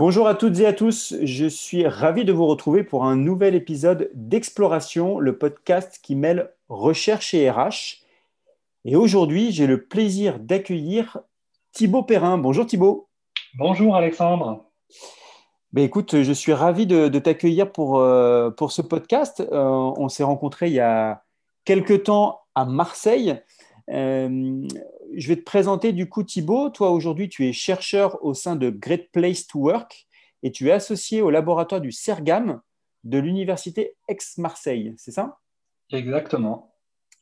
Bonjour 0.00 0.28
à 0.28 0.34
toutes 0.34 0.58
et 0.60 0.66
à 0.66 0.72
tous, 0.72 1.14
je 1.20 1.44
suis 1.44 1.86
ravi 1.86 2.24
de 2.24 2.32
vous 2.32 2.46
retrouver 2.46 2.82
pour 2.82 3.04
un 3.04 3.16
nouvel 3.16 3.54
épisode 3.54 4.10
d'Exploration, 4.14 5.18
le 5.18 5.36
podcast 5.36 6.00
qui 6.02 6.14
mêle 6.14 6.54
recherche 6.70 7.34
et 7.34 7.50
RH. 7.50 8.00
Et 8.86 8.96
aujourd'hui, 8.96 9.52
j'ai 9.52 9.66
le 9.66 9.84
plaisir 9.84 10.38
d'accueillir 10.40 11.18
Thibaut 11.72 12.02
Perrin. 12.02 12.38
Bonjour 12.38 12.64
Thibaut. 12.64 13.10
Bonjour 13.58 13.94
Alexandre. 13.94 14.64
Ben 15.74 15.84
écoute, 15.84 16.22
je 16.22 16.32
suis 16.32 16.54
ravi 16.54 16.86
de, 16.86 17.18
t'accueillir 17.18 17.70
pour, 17.70 17.98
euh, 17.98 18.48
pour 18.48 18.72
ce 18.72 18.80
podcast. 18.80 19.40
Euh, 19.52 19.62
on 19.98 20.08
s'est 20.08 20.24
rencontrés 20.24 20.68
il 20.68 20.72
y 20.72 20.80
a 20.80 21.24
quelques 21.66 22.04
temps 22.04 22.40
à 22.54 22.64
Marseille. 22.64 23.38
Euh, 23.90 24.66
je 25.14 25.28
vais 25.28 25.36
te 25.36 25.42
présenter 25.42 25.92
du 25.92 26.08
coup 26.08 26.22
Thibaut. 26.22 26.70
Toi 26.70 26.90
aujourd'hui, 26.90 27.28
tu 27.28 27.46
es 27.46 27.52
chercheur 27.52 28.22
au 28.24 28.34
sein 28.34 28.56
de 28.56 28.70
Great 28.70 29.10
Place 29.12 29.46
to 29.46 29.58
Work 29.58 30.06
et 30.42 30.52
tu 30.52 30.68
es 30.68 30.72
associé 30.72 31.22
au 31.22 31.30
laboratoire 31.30 31.80
du 31.80 31.92
CERGAM 31.92 32.60
de 33.04 33.18
l'université 33.18 33.96
Aix-Marseille, 34.08 34.94
c'est 34.96 35.10
ça? 35.10 35.38
Exactement. 35.90 36.72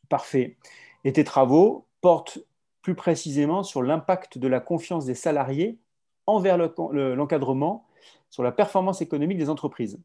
Parfait. 0.09 0.57
Et 1.05 1.13
tes 1.13 1.25
travaux 1.25 1.87
portent 2.01 2.39
plus 2.83 2.95
précisément 2.95 3.63
sur 3.63 3.83
l'impact 3.83 4.39
de 4.39 4.49
la 4.49 4.61
confiance 4.61 5.05
des 5.05 5.15
salariés 5.15 5.79
envers 6.27 6.59
l'encadrement 6.59 7.87
sur 8.31 8.43
la 8.43 8.53
performance 8.53 9.01
économique 9.01 9.39
des 9.39 9.51
entreprises. 9.51 10.01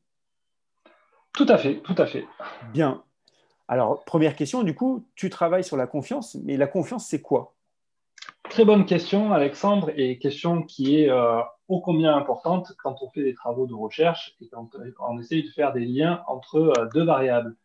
Tout 1.33 1.45
à 1.49 1.57
fait, 1.57 1.81
tout 1.81 1.95
à 1.97 2.05
fait. 2.05 2.25
Bien. 2.71 3.03
Alors, 3.67 4.03
première 4.03 4.35
question, 4.35 4.63
du 4.63 4.75
coup, 4.75 5.05
tu 5.15 5.29
travailles 5.29 5.63
sur 5.63 5.77
la 5.77 5.87
confiance, 5.87 6.35
mais 6.43 6.57
la 6.57 6.67
confiance, 6.67 7.07
c'est 7.07 7.21
quoi? 7.21 7.52
Très 8.53 8.65
bonne 8.65 8.85
question, 8.85 9.33
Alexandre, 9.33 9.89
et 9.97 10.19
question 10.19 10.61
qui 10.61 10.99
est 10.99 11.09
euh, 11.09 11.41
ô 11.69 11.81
combien 11.81 12.15
importante 12.15 12.71
quand 12.83 12.97
on 13.01 13.09
fait 13.09 13.23
des 13.23 13.33
travaux 13.33 13.65
de 13.65 13.73
recherche 13.73 14.35
et 14.41 14.47
quand 14.47 14.69
on 14.99 15.19
essaye 15.19 15.41
de 15.41 15.49
faire 15.49 15.73
des 15.73 15.85
liens 15.85 16.21
entre 16.27 16.57
euh, 16.57 16.87
deux 16.93 17.03
variables. 17.03 17.55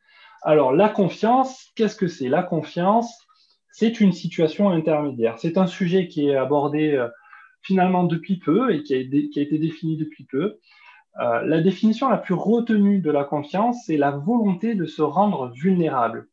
Alors, 0.41 0.72
la 0.72 0.89
confiance, 0.89 1.67
qu'est-ce 1.77 1.95
que 1.95 2.08
c'est? 2.08 2.30
La 2.30 2.42
confiance, 2.42 3.27
c'est 3.70 4.00
une 4.00 4.14
situation 4.14 4.70
intermédiaire. 4.70 5.39
C'est 5.39 5.58
un 5.58 5.67
sujet 5.67 6.08
qui 6.08 6.30
est 6.30 6.36
abordé 6.36 6.95
euh, 6.95 7.08
finalement 7.61 8.05
depuis 8.05 8.39
peu 8.39 8.73
et 8.73 8.83
qui 8.83 8.95
a, 8.95 8.98
été 8.98 9.58
défini 9.58 9.98
depuis 9.98 10.25
peu. 10.25 10.58
Euh, 11.20 11.42
la 11.42 11.61
définition 11.61 12.08
la 12.08 12.17
plus 12.17 12.33
retenue 12.33 13.00
de 13.00 13.11
la 13.11 13.25
confiance, 13.25 13.77
c'est 13.84 13.98
la 13.98 14.12
volonté 14.12 14.75
de 14.75 14.86
se 14.86 15.02
rendre 15.02 15.52
vulnérable. 15.52 16.28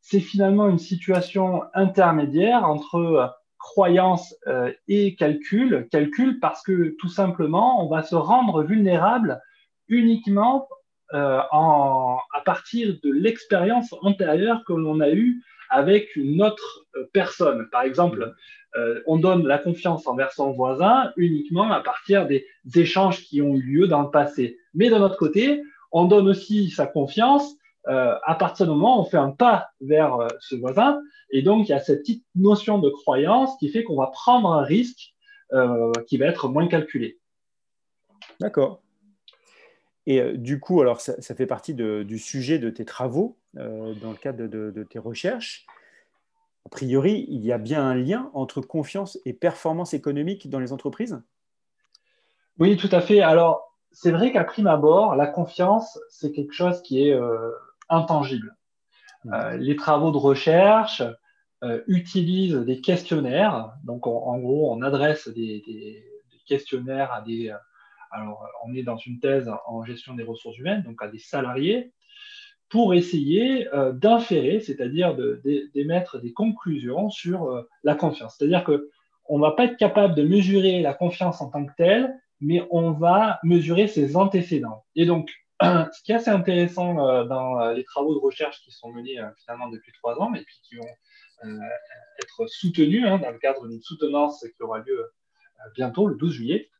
C'est 0.00 0.20
finalement 0.20 0.68
une 0.68 0.78
situation 0.78 1.64
intermédiaire 1.74 2.64
entre 2.64 2.94
euh, 2.94 3.26
croyance 3.58 4.34
euh, 4.46 4.72
et 4.88 5.14
calcul. 5.16 5.88
Calcul 5.90 6.40
parce 6.40 6.62
que 6.62 6.94
tout 6.98 7.08
simplement, 7.08 7.84
on 7.84 7.88
va 7.88 8.02
se 8.02 8.14
rendre 8.14 8.62
vulnérable 8.62 9.40
uniquement 9.88 10.68
en, 11.12 12.18
à 12.34 12.40
partir 12.40 12.96
de 13.04 13.12
l'expérience 13.12 13.94
antérieure 14.02 14.64
que 14.66 14.72
l'on 14.72 14.98
a 14.98 15.10
eue 15.10 15.40
avec 15.70 16.16
une 16.16 16.42
autre 16.42 16.84
personne. 17.12 17.68
Par 17.70 17.82
exemple, 17.82 18.34
euh, 18.76 19.00
on 19.06 19.16
donne 19.16 19.46
la 19.46 19.58
confiance 19.58 20.06
envers 20.06 20.32
son 20.32 20.52
voisin 20.52 21.12
uniquement 21.16 21.70
à 21.72 21.80
partir 21.80 22.26
des 22.26 22.46
échanges 22.74 23.22
qui 23.22 23.40
ont 23.40 23.54
eu 23.54 23.62
lieu 23.62 23.88
dans 23.88 24.02
le 24.02 24.10
passé. 24.10 24.58
Mais 24.74 24.90
d'un 24.90 25.00
autre 25.00 25.16
côté, 25.16 25.62
on 25.92 26.04
donne 26.04 26.28
aussi 26.28 26.70
sa 26.70 26.86
confiance 26.86 27.54
euh, 27.88 28.16
à 28.24 28.34
partir 28.34 28.66
du 28.66 28.72
moment 28.72 28.98
où 28.98 29.02
on 29.02 29.04
fait 29.04 29.16
un 29.16 29.30
pas 29.30 29.68
vers 29.80 30.14
euh, 30.16 30.28
ce 30.40 30.54
voisin. 30.56 31.00
Et 31.30 31.42
donc, 31.42 31.68
il 31.68 31.72
y 31.72 31.74
a 31.74 31.80
cette 31.80 32.00
petite 32.00 32.24
notion 32.34 32.78
de 32.78 32.90
croyance 32.90 33.56
qui 33.58 33.68
fait 33.68 33.84
qu'on 33.84 33.96
va 33.96 34.08
prendre 34.08 34.52
un 34.52 34.62
risque 34.62 35.12
qui 36.08 36.16
va 36.16 36.26
être 36.26 36.48
moins 36.48 36.66
calculé. 36.66 37.20
D'accord. 38.40 38.82
Et 40.06 40.32
du 40.32 40.58
coup, 40.58 40.80
alors 40.80 41.00
ça, 41.00 41.34
fait 41.36 41.46
partie 41.46 41.72
du 41.72 42.18
sujet 42.18 42.58
de 42.58 42.68
tes 42.68 42.84
travaux 42.84 43.38
dans 43.54 44.10
le 44.10 44.16
cadre 44.16 44.46
de 44.48 44.82
tes 44.82 44.98
recherches 44.98 45.64
a 46.66 46.68
priori, 46.68 47.26
il 47.28 47.44
y 47.44 47.52
a 47.52 47.58
bien 47.58 47.80
un 47.80 47.94
lien 47.94 48.28
entre 48.34 48.60
confiance 48.60 49.20
et 49.24 49.32
performance 49.32 49.94
économique 49.94 50.50
dans 50.50 50.58
les 50.58 50.72
entreprises? 50.72 51.22
Oui, 52.58 52.76
tout 52.76 52.88
à 52.90 53.00
fait. 53.00 53.20
Alors, 53.20 53.72
c'est 53.92 54.10
vrai 54.10 54.32
qu'à 54.32 54.42
prime 54.42 54.66
abord, 54.66 55.14
la 55.14 55.28
confiance, 55.28 55.96
c'est 56.10 56.32
quelque 56.32 56.52
chose 56.52 56.82
qui 56.82 57.06
est 57.06 57.16
euh, 57.90 57.96
intangible. 57.96 58.56
Mmh. 59.24 59.32
Euh, 59.32 59.56
les 59.56 59.76
travaux 59.76 60.10
de 60.10 60.16
recherche 60.16 61.02
euh, 61.64 61.82
utilisent 61.86 62.56
des 62.56 62.80
questionnaires. 62.80 63.72
Donc, 63.84 64.06
en 64.06 64.38
gros, 64.38 64.72
on 64.72 64.82
adresse 64.82 65.28
des, 65.28 65.62
des, 65.66 66.04
questionnaires 66.46 67.12
à 67.12 67.22
des... 67.22 67.52
alors, 68.12 68.46
on 68.64 68.72
est 68.72 68.84
dans 68.84 68.96
une 68.96 69.18
thèse 69.18 69.50
en 69.66 69.82
gestion 69.82 70.14
des 70.14 70.22
ressources 70.22 70.56
humaines, 70.58 70.84
donc 70.84 71.02
à 71.02 71.08
des 71.08 71.18
salariés 71.18 71.92
pour 72.68 72.94
essayer 72.94 73.68
euh, 73.74 73.92
d'inférer, 73.92 74.60
c'est-à-dire 74.60 75.16
d'émettre 75.74 76.20
des 76.20 76.32
conclusions 76.32 77.10
sur 77.10 77.44
euh, 77.44 77.62
la 77.84 77.94
confiance. 77.94 78.36
C'est-à-dire 78.36 78.64
qu'on 78.64 79.36
ne 79.36 79.42
va 79.42 79.52
pas 79.52 79.64
être 79.64 79.76
capable 79.76 80.14
de 80.14 80.22
mesurer 80.22 80.80
la 80.80 80.94
confiance 80.94 81.40
en 81.40 81.50
tant 81.50 81.64
que 81.64 81.72
telle, 81.76 82.14
mais 82.40 82.66
on 82.70 82.92
va 82.92 83.38
mesurer 83.44 83.86
ses 83.86 84.16
antécédents. 84.16 84.84
Et 84.94 85.06
donc, 85.06 85.30
ce 85.62 86.02
qui 86.02 86.12
est 86.12 86.16
assez 86.16 86.30
intéressant 86.30 86.98
euh, 86.98 87.24
dans 87.24 87.70
les 87.72 87.84
travaux 87.84 88.14
de 88.14 88.20
recherche 88.20 88.60
qui 88.62 88.70
sont 88.70 88.92
menés 88.92 89.18
finalement 89.38 89.68
depuis 89.68 89.92
trois 89.92 90.20
ans 90.20 90.34
et 90.34 90.42
puis 90.42 90.60
qui 90.62 90.76
vont 90.76 91.58
être 92.22 92.46
soutenus 92.48 93.04
hein, 93.06 93.18
dans 93.18 93.30
le 93.30 93.38
cadre 93.38 93.66
d'une 93.68 93.82
soutenance 93.82 94.40
qui 94.40 94.62
aura 94.62 94.78
lieu 94.78 95.10
bientôt, 95.74 96.06
le 96.06 96.16
12 96.16 96.32
juillet, 96.32 96.70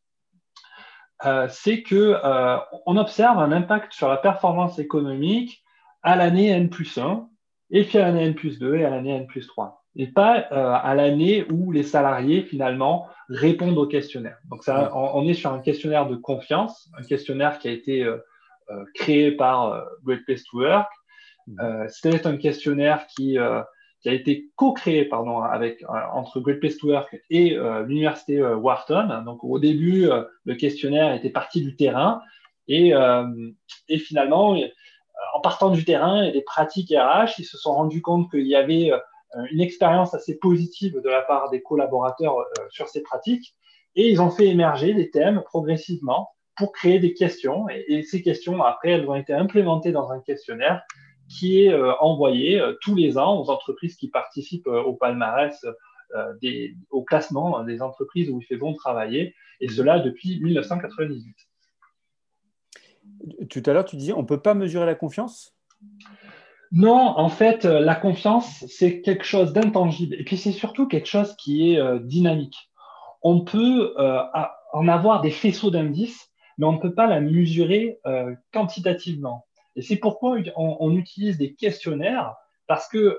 c'est 1.48 1.82
que 1.82 2.16
on 2.86 2.96
observe 2.96 3.38
un 3.38 3.52
impact 3.52 3.92
sur 3.92 4.08
la 4.08 4.16
performance 4.16 4.78
économique 4.78 5.62
à 6.02 6.14
l'année 6.14 6.48
N 6.48 6.70
plus 6.70 6.98
1, 6.98 7.28
et 7.70 7.84
puis 7.84 7.98
à 7.98 8.02
l'année 8.02 8.24
N 8.24 8.34
plus 8.34 8.58
2 8.58 8.76
et 8.76 8.84
à 8.84 8.90
l'année 8.90 9.10
N 9.10 9.26
plus 9.26 9.46
3. 9.46 9.84
Et 9.96 10.06
pas 10.06 10.46
euh, 10.52 10.72
à 10.72 10.94
l'année 10.94 11.46
où 11.50 11.72
les 11.72 11.82
salariés, 11.82 12.42
finalement, 12.42 13.08
répondent 13.28 13.78
au 13.78 13.86
questionnaire. 13.86 14.38
Donc, 14.50 14.62
ça, 14.62 14.94
on, 14.94 15.26
est 15.26 15.34
sur 15.34 15.52
un 15.52 15.58
questionnaire 15.58 16.06
de 16.06 16.16
confiance, 16.16 16.90
un 16.98 17.02
questionnaire 17.02 17.58
qui 17.58 17.68
a 17.68 17.72
été 17.72 18.04
euh, 18.04 18.18
euh, 18.18 18.20
créé 18.94 19.32
par 19.32 19.86
Great 20.04 20.24
Place 20.24 20.44
to 20.44 20.58
Work. 20.58 20.90
Mmh. 21.46 21.88
C'était 21.88 22.26
un 22.26 22.36
questionnaire 22.36 23.06
qui, 23.06 23.36
qui 24.00 24.08
a 24.08 24.12
été 24.12 24.50
co-créé 24.56 25.04
pardon, 25.04 25.40
avec, 25.40 25.84
entre 26.12 26.40
Great 26.40 26.60
Place 26.60 26.76
to 26.78 26.88
Work 26.88 27.16
et 27.30 27.56
l'université 27.86 28.42
Wharton. 28.42 29.22
Donc, 29.24 29.44
au 29.44 29.58
début, 29.58 30.08
le 30.44 30.54
questionnaire 30.54 31.14
était 31.14 31.30
parti 31.30 31.62
du 31.62 31.76
terrain 31.76 32.20
et, 32.68 32.92
et 33.88 33.98
finalement, 33.98 34.56
en 35.34 35.40
partant 35.40 35.70
du 35.70 35.84
terrain 35.84 36.22
et 36.22 36.32
des 36.32 36.42
pratiques 36.42 36.92
RH, 36.96 37.38
ils 37.38 37.44
se 37.44 37.58
sont 37.58 37.74
rendus 37.74 38.02
compte 38.02 38.30
qu'il 38.30 38.46
y 38.46 38.56
avait 38.56 38.92
euh, 38.92 38.98
une 39.50 39.60
expérience 39.60 40.14
assez 40.14 40.38
positive 40.38 41.00
de 41.00 41.08
la 41.08 41.22
part 41.22 41.50
des 41.50 41.62
collaborateurs 41.62 42.38
euh, 42.38 42.44
sur 42.70 42.88
ces 42.88 43.02
pratiques 43.02 43.54
et 43.94 44.10
ils 44.10 44.20
ont 44.20 44.30
fait 44.30 44.46
émerger 44.46 44.94
des 44.94 45.10
thèmes 45.10 45.42
progressivement 45.44 46.30
pour 46.56 46.72
créer 46.72 46.98
des 46.98 47.14
questions 47.14 47.68
et, 47.68 48.02
ces 48.02 48.22
questions 48.22 48.62
après 48.62 48.90
elles 48.90 49.08
ont 49.08 49.14
été 49.14 49.32
implémentées 49.32 49.92
dans 49.92 50.10
un 50.10 50.20
questionnaire 50.20 50.82
qui 51.28 51.62
est 51.62 51.72
euh, 51.72 51.92
envoyé 52.00 52.62
tous 52.80 52.94
les 52.94 53.18
ans 53.18 53.40
aux 53.40 53.50
entreprises 53.50 53.96
qui 53.96 54.08
participent 54.08 54.68
au 54.68 54.94
palmarès 54.94 55.64
au 56.90 57.02
classement 57.02 57.62
des 57.64 57.82
entreprises 57.82 58.30
où 58.30 58.40
ils 58.40 58.46
fait 58.46 58.56
bon 58.56 58.74
travailler 58.74 59.34
et 59.60 59.68
cela 59.68 59.98
depuis 59.98 60.40
1998. 60.40 61.36
Tout 63.50 63.62
à 63.66 63.72
l'heure, 63.72 63.84
tu 63.84 63.96
disais, 63.96 64.12
on 64.12 64.22
ne 64.22 64.26
peut 64.26 64.40
pas 64.40 64.54
mesurer 64.54 64.86
la 64.86 64.94
confiance? 64.94 65.54
Non, 66.72 67.14
en 67.16 67.28
fait, 67.28 67.64
euh, 67.64 67.80
la 67.80 67.94
confiance, 67.94 68.64
c'est 68.66 69.00
quelque 69.00 69.24
chose 69.24 69.52
d'intangible. 69.52 70.16
Et 70.18 70.24
puis, 70.24 70.36
c'est 70.36 70.52
surtout 70.52 70.86
quelque 70.86 71.06
chose 71.06 71.34
qui 71.36 71.72
est 71.72 71.78
euh, 71.78 71.98
dynamique. 71.98 72.70
On 73.22 73.42
peut 73.42 73.94
euh, 73.98 74.20
en 74.72 74.88
avoir 74.88 75.20
des 75.20 75.30
faisceaux 75.30 75.70
d'indices, 75.70 76.30
mais 76.58 76.66
on 76.66 76.72
ne 76.72 76.78
peut 76.78 76.94
pas 76.94 77.06
la 77.06 77.20
mesurer 77.20 77.98
quantitativement. 78.52 79.46
Et 79.76 79.82
c'est 79.82 79.96
pourquoi 79.96 80.38
on, 80.56 80.96
utilise 80.96 81.36
des 81.36 81.54
questionnaires, 81.54 82.34
parce 82.66 82.88
que 82.88 83.18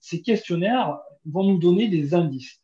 ces 0.00 0.22
questionnaires 0.22 0.98
vont 1.24 1.44
nous 1.44 1.58
donner 1.58 1.88
des 1.88 2.14
indices. 2.14 2.60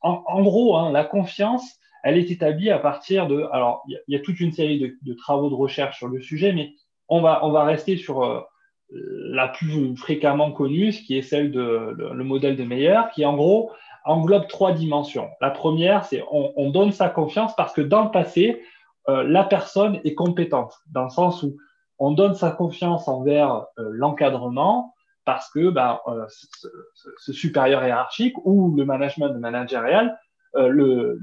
En, 0.00 0.42
gros, 0.42 0.76
hein, 0.76 0.92
la 0.92 1.04
confiance, 1.04 1.78
elle 2.04 2.18
est 2.18 2.30
établie 2.30 2.70
à 2.70 2.78
partir 2.78 3.26
de. 3.26 3.48
Alors, 3.52 3.82
il 3.88 4.00
y, 4.08 4.16
a 4.16 4.20
toute 4.20 4.40
une 4.40 4.52
série 4.52 4.96
de, 5.02 5.14
travaux 5.14 5.50
de 5.50 5.54
recherche 5.54 5.98
sur 5.98 6.08
le 6.08 6.20
sujet, 6.20 6.52
mais 6.52 6.72
on 7.08 7.20
va, 7.20 7.44
on 7.44 7.50
va 7.50 7.64
rester 7.64 7.96
sur 7.96 8.24
euh, 8.24 8.42
la 8.90 9.48
plus 9.48 9.96
fréquemment 9.96 10.52
connue, 10.52 10.92
ce 10.92 11.02
qui 11.02 11.16
est 11.16 11.22
celle 11.22 11.50
de 11.50 11.94
le, 11.96 12.24
modèle 12.24 12.56
de 12.56 12.64
Meyer, 12.64 13.00
qui 13.14 13.24
en 13.24 13.36
gros 13.36 13.72
englobe 14.04 14.46
trois 14.48 14.72
dimensions. 14.72 15.28
La 15.40 15.50
première, 15.50 16.04
c'est 16.04 16.22
on, 16.30 16.70
donne 16.70 16.92
sa 16.92 17.08
confiance 17.08 17.54
parce 17.56 17.72
que 17.72 17.80
dans 17.80 18.04
le 18.04 18.10
passé, 18.10 18.62
euh, 19.08 19.22
la 19.24 19.44
personne 19.44 20.00
est 20.04 20.14
compétente, 20.14 20.74
dans 20.92 21.04
le 21.04 21.10
sens 21.10 21.42
où 21.42 21.56
on 21.98 22.12
donne 22.12 22.34
sa 22.34 22.50
confiance 22.50 23.08
envers 23.08 23.66
euh, 23.78 23.90
l'encadrement 23.92 24.94
parce 25.24 25.50
que 25.50 25.68
ben, 25.68 26.00
ce, 26.28 27.32
supérieur 27.32 27.84
hiérarchique 27.84 28.34
ou 28.44 28.74
le 28.74 28.86
management 28.86 29.38
managérial 29.38 30.18
le, 30.54 31.20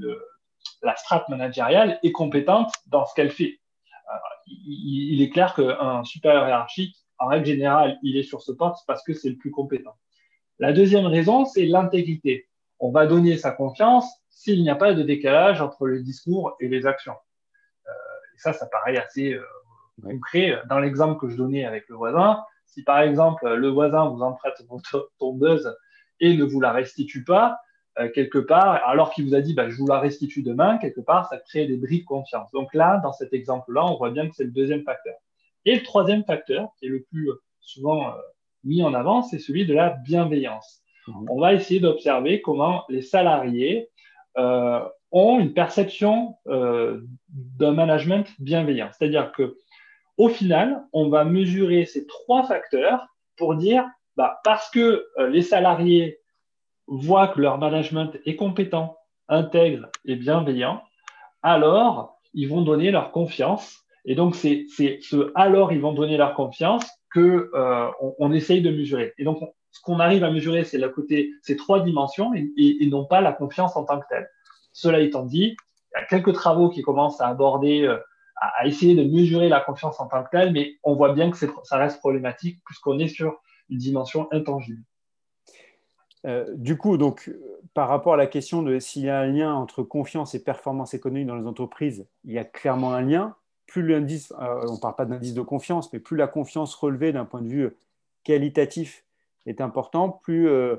la 0.83 0.95
strate 0.95 1.27
managériale 1.29 1.99
est 2.03 2.11
compétente 2.11 2.71
dans 2.87 3.05
ce 3.05 3.15
qu'elle 3.15 3.31
fait. 3.31 3.59
il, 4.45 5.21
est 5.21 5.29
clair 5.29 5.55
qu'un 5.55 6.03
supérieur 6.03 6.47
hiérarchique, 6.47 6.95
en 7.17 7.27
règle 7.27 7.45
générale, 7.45 7.97
il 8.03 8.17
est 8.17 8.23
sur 8.23 8.41
ce 8.41 8.51
poste 8.51 8.83
parce 8.87 9.03
que 9.03 9.13
c'est 9.13 9.29
le 9.29 9.37
plus 9.37 9.51
compétent. 9.51 9.95
La 10.59 10.73
deuxième 10.73 11.05
raison, 11.05 11.45
c'est 11.45 11.65
l'intégrité. 11.65 12.47
On 12.79 12.91
va 12.91 13.07
donner 13.07 13.37
sa 13.37 13.51
confiance 13.51 14.05
s'il 14.29 14.61
n'y 14.61 14.69
a 14.69 14.75
pas 14.75 14.93
de 14.93 15.01
décalage 15.01 15.61
entre 15.61 15.87
le 15.87 16.01
discours 16.01 16.55
et 16.59 16.67
les 16.67 16.85
actions. 16.85 17.15
Euh, 17.87 17.91
et 18.35 18.39
ça, 18.39 18.53
ça 18.53 18.67
paraît 18.67 18.97
assez 18.97 19.33
euh, 19.33 19.43
concret. 20.03 20.61
Dans 20.69 20.79
l'exemple 20.79 21.19
que 21.19 21.29
je 21.29 21.37
donnais 21.37 21.65
avec 21.65 21.87
le 21.89 21.95
voisin, 21.95 22.43
si 22.65 22.83
par 22.83 22.99
exemple 22.99 23.47
le 23.47 23.69
voisin 23.69 24.09
vous 24.09 24.21
emprunte 24.21 24.61
votre 24.69 25.09
tondeuse 25.19 25.73
et 26.19 26.35
ne 26.35 26.43
vous 26.43 26.59
la 26.59 26.73
restitue 26.73 27.23
pas, 27.23 27.57
euh, 27.97 28.09
quelque 28.13 28.39
part, 28.39 28.81
alors 28.85 29.11
qu'il 29.11 29.25
vous 29.25 29.35
a 29.35 29.41
dit 29.41 29.53
bah, 29.53 29.69
je 29.69 29.77
vous 29.77 29.87
la 29.87 29.99
restitue 29.99 30.43
demain, 30.43 30.77
quelque 30.77 31.01
part, 31.01 31.29
ça 31.29 31.37
crée 31.37 31.65
des 31.65 31.77
bris 31.77 32.01
de 32.01 32.05
confiance. 32.05 32.51
Donc 32.51 32.73
là, 32.73 32.99
dans 33.01 33.13
cet 33.13 33.33
exemple-là, 33.33 33.85
on 33.85 33.97
voit 33.97 34.11
bien 34.11 34.27
que 34.27 34.35
c'est 34.35 34.43
le 34.43 34.51
deuxième 34.51 34.83
facteur. 34.83 35.15
Et 35.63 35.75
le 35.75 35.83
troisième 35.83 36.25
facteur, 36.25 36.69
qui 36.77 36.87
est 36.87 36.89
le 36.89 37.03
plus 37.03 37.29
souvent 37.61 38.13
mis 38.63 38.83
en 38.83 38.93
avant, 38.93 39.23
c'est 39.23 39.39
celui 39.39 39.65
de 39.65 39.73
la 39.73 39.89
bienveillance. 39.89 40.83
Mhm. 41.07 41.25
On 41.29 41.39
va 41.39 41.53
essayer 41.53 41.79
d'observer 41.79 42.41
comment 42.41 42.83
les 42.89 43.01
salariés 43.01 43.89
euh, 44.37 44.81
ont 45.11 45.39
une 45.39 45.53
perception 45.53 46.35
euh, 46.47 47.01
d'un 47.29 47.71
management 47.71 48.27
bienveillant. 48.39 48.89
C'est-à-dire 48.91 49.31
que 49.31 49.57
au 50.17 50.29
final, 50.29 50.83
on 50.93 51.09
va 51.09 51.25
mesurer 51.25 51.85
ces 51.85 52.07
trois 52.07 52.43
facteurs 52.43 53.07
pour 53.37 53.55
dire, 53.55 53.85
bah, 54.15 54.39
parce 54.43 54.69
que 54.69 55.05
euh, 55.17 55.29
les 55.29 55.41
salariés 55.41 56.19
voient 56.87 57.29
que 57.29 57.41
leur 57.41 57.57
management 57.57 58.11
est 58.25 58.35
compétent, 58.35 58.97
intègre 59.27 59.89
et 60.05 60.15
bienveillant, 60.15 60.81
alors 61.41 62.17
ils 62.33 62.49
vont 62.49 62.61
donner 62.61 62.91
leur 62.91 63.11
confiance. 63.11 63.83
Et 64.05 64.15
donc, 64.15 64.35
c'est 64.35 64.65
ce 64.69 65.31
alors 65.35 65.71
ils 65.71 65.81
vont 65.81 65.93
donner 65.93 66.17
leur 66.17 66.35
confiance 66.35 66.85
que 67.09 67.49
on, 68.19 68.31
essaye 68.33 68.61
de 68.61 68.69
mesurer. 68.69 69.13
Et 69.17 69.23
donc, 69.23 69.39
ce 69.75 69.81
qu'on 69.81 69.99
arrive 69.99 70.23
à 70.23 70.31
mesurer, 70.31 70.63
c'est 70.63 70.77
le 70.77 70.87
côté, 70.87 71.33
ces 71.41 71.57
trois 71.57 71.81
dimensions 71.81 72.33
et, 72.33 72.87
non 72.89 73.03
pas 73.03 73.19
la 73.19 73.33
confiance 73.33 73.75
en 73.75 73.83
tant 73.83 73.99
que 73.99 74.05
telle. 74.07 74.29
Cela 74.71 75.01
étant 75.01 75.25
dit, 75.25 75.57
il 75.57 75.99
y 75.99 76.01
a 76.01 76.05
quelques 76.05 76.31
travaux 76.31 76.69
qui 76.69 76.81
commencent 76.81 77.19
à 77.19 77.27
aborder, 77.27 77.81
euh, 77.81 77.97
à, 78.37 78.65
essayer 78.65 78.95
de 78.95 79.03
mesurer 79.03 79.49
la 79.49 79.59
confiance 79.59 79.99
en 79.99 80.07
tant 80.07 80.23
que 80.23 80.29
telle, 80.29 80.53
mais 80.53 80.77
on 80.83 80.95
voit 80.95 81.11
bien 81.11 81.29
que 81.29 81.37
ça 81.37 81.77
reste 81.77 81.99
problématique 81.99 82.61
puisqu'on 82.65 82.99
est 82.99 83.09
sur 83.09 83.41
une 83.69 83.77
dimension 83.77 84.29
intangible. 84.31 84.81
Euh, 86.25 86.45
du 86.55 86.77
coup, 86.77 86.95
donc, 86.95 87.29
par 87.73 87.89
rapport 87.89 88.13
à 88.13 88.17
la 88.17 88.27
question 88.27 88.63
de 88.63 88.79
s'il 88.79 89.03
y 89.03 89.09
a 89.09 89.19
un 89.19 89.27
lien 89.27 89.53
entre 89.53 89.83
confiance 89.83 90.35
et 90.35 90.41
performance 90.41 90.93
économique 90.93 91.27
dans 91.27 91.35
les 91.35 91.47
entreprises, 91.47 92.07
il 92.23 92.31
y 92.31 92.39
a 92.39 92.45
clairement 92.45 92.93
un 92.93 93.01
lien. 93.01 93.35
Plus 93.67 93.85
l'indice, 93.85 94.31
euh, 94.39 94.65
on 94.69 94.75
ne 94.75 94.79
parle 94.79 94.95
pas 94.95 95.05
d'indice 95.05 95.33
de 95.33 95.41
confiance, 95.41 95.91
mais 95.91 95.99
plus 95.99 96.15
la 96.15 96.27
confiance 96.27 96.73
relevée 96.75 97.11
d'un 97.11 97.25
point 97.25 97.41
de 97.41 97.49
vue 97.49 97.75
qualitatif 98.23 99.04
est 99.45 99.61
important, 99.61 100.09
plus, 100.09 100.49
euh, 100.49 100.77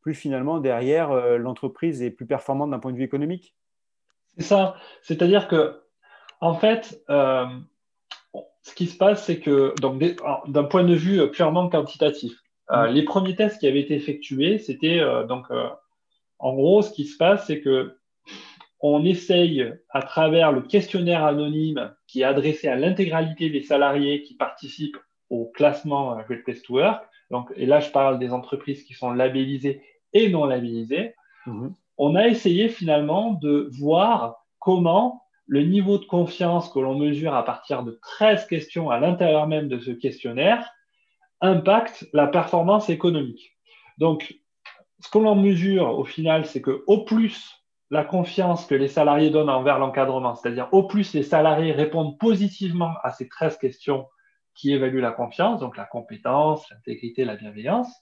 plus 0.00 0.14
finalement 0.14 0.58
derrière 0.58 1.10
euh, 1.10 1.38
l'entreprise 1.38 2.02
est 2.02 2.10
plus 2.10 2.26
performante 2.26 2.70
d'un 2.70 2.78
point 2.78 2.92
de 2.92 2.96
vue 2.96 3.04
économique. 3.04 3.54
C'est 4.36 4.44
ça. 4.44 4.76
C'est-à-dire 5.02 5.48
que, 5.48 5.80
en 6.40 6.54
fait, 6.54 7.02
euh, 7.08 7.46
ce 8.62 8.74
qui 8.74 8.86
se 8.86 8.96
passe, 8.96 9.24
c'est 9.24 9.40
que, 9.40 9.74
d'un 10.48 10.64
point 10.64 10.84
de 10.84 10.94
vue 10.94 11.30
purement 11.30 11.68
quantitatif, 11.68 12.32
mm. 12.70 12.86
les 12.86 13.02
premiers 13.04 13.34
tests 13.34 13.58
qui 13.58 13.66
avaient 13.66 13.80
été 13.80 13.94
effectués, 13.94 14.58
c'était 14.58 15.00
donc, 15.26 15.46
en 16.38 16.54
gros, 16.54 16.82
ce 16.82 16.90
qui 16.92 17.06
se 17.06 17.16
passe, 17.16 17.46
c'est 17.46 17.60
que 17.60 17.96
on 18.80 19.06
essaye, 19.06 19.72
à 19.88 20.02
travers 20.02 20.52
le 20.52 20.60
questionnaire 20.60 21.24
anonyme 21.24 21.94
qui 22.06 22.20
est 22.20 22.24
adressé 22.24 22.68
à 22.68 22.76
l'intégralité 22.76 23.48
des 23.48 23.62
salariés 23.62 24.22
qui 24.22 24.34
participent 24.34 24.98
au 25.30 25.46
classement 25.46 26.14
Great 26.28 26.44
Place 26.44 26.62
to 26.62 26.74
Work, 26.74 27.02
donc, 27.30 27.52
et 27.56 27.66
là 27.66 27.80
je 27.80 27.90
parle 27.90 28.18
des 28.18 28.32
entreprises 28.32 28.84
qui 28.84 28.94
sont 28.94 29.12
labellisées 29.12 29.82
et 30.12 30.28
non 30.30 30.46
labellisées, 30.46 31.14
mhm. 31.46 31.74
on 31.98 32.14
a 32.14 32.26
essayé 32.28 32.68
finalement 32.68 33.32
de 33.32 33.68
voir 33.78 34.36
comment 34.58 35.22
le 35.46 35.62
niveau 35.62 35.98
de 35.98 36.04
confiance 36.04 36.68
que 36.70 36.80
l'on 36.80 36.98
mesure 36.98 37.34
à 37.34 37.44
partir 37.44 37.84
de 37.84 37.98
13 38.02 38.46
questions 38.46 38.90
à 38.90 38.98
l'intérieur 38.98 39.46
même 39.46 39.68
de 39.68 39.78
ce 39.78 39.92
questionnaire 39.92 40.68
impacte 41.40 42.06
la 42.12 42.26
performance 42.26 42.88
économique. 42.88 43.56
Donc, 43.98 44.40
ce 45.00 45.08
que 45.10 45.18
l'on 45.18 45.36
mesure 45.36 45.98
au 45.98 46.04
final, 46.04 46.46
c'est 46.46 46.62
que 46.62 46.82
au 46.86 47.04
plus 47.04 47.62
la 47.90 48.04
confiance 48.04 48.66
que 48.66 48.74
les 48.74 48.88
salariés 48.88 49.30
donnent 49.30 49.50
envers 49.50 49.78
l'encadrement, 49.78 50.34
c'est-à-dire 50.34 50.68
au 50.72 50.84
plus 50.84 51.14
les 51.14 51.22
salariés 51.22 51.72
répondent 51.72 52.18
positivement 52.18 52.94
à 53.04 53.12
ces 53.12 53.28
13 53.28 53.58
questions 53.58 54.06
qui 54.56 54.72
évalue 54.72 55.00
la 55.00 55.12
confiance, 55.12 55.60
donc 55.60 55.76
la 55.76 55.84
compétence, 55.84 56.68
l'intégrité, 56.70 57.24
la 57.24 57.36
bienveillance, 57.36 57.92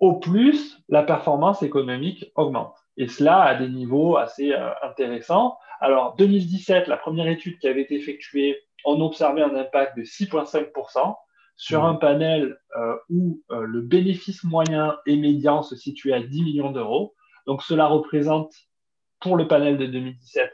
au 0.00 0.18
plus 0.18 0.82
la 0.88 1.02
performance 1.02 1.62
économique 1.62 2.32
augmente. 2.34 2.76
Et 2.96 3.08
cela 3.08 3.42
à 3.42 3.54
des 3.54 3.68
niveaux 3.68 4.16
assez 4.16 4.52
euh, 4.52 4.70
intéressants. 4.82 5.58
Alors, 5.80 6.16
2017, 6.16 6.88
la 6.88 6.96
première 6.96 7.28
étude 7.28 7.58
qui 7.58 7.68
avait 7.68 7.82
été 7.82 7.94
effectuée, 7.96 8.58
on 8.84 9.00
observait 9.00 9.42
un 9.42 9.54
impact 9.54 9.96
de 9.96 10.02
6,5% 10.02 11.16
sur 11.56 11.82
mmh. 11.82 11.86
un 11.86 11.94
panel 11.94 12.58
euh, 12.76 12.96
où 13.10 13.42
euh, 13.50 13.64
le 13.66 13.80
bénéfice 13.82 14.42
moyen 14.44 14.96
et 15.06 15.16
médian 15.16 15.62
se 15.62 15.76
situait 15.76 16.12
à 16.12 16.20
10 16.20 16.42
millions 16.42 16.72
d'euros. 16.72 17.14
Donc, 17.46 17.62
cela 17.62 17.86
représente 17.86 18.54
pour 19.20 19.36
le 19.36 19.46
panel 19.46 19.78
de 19.78 19.86
2017 19.86 20.50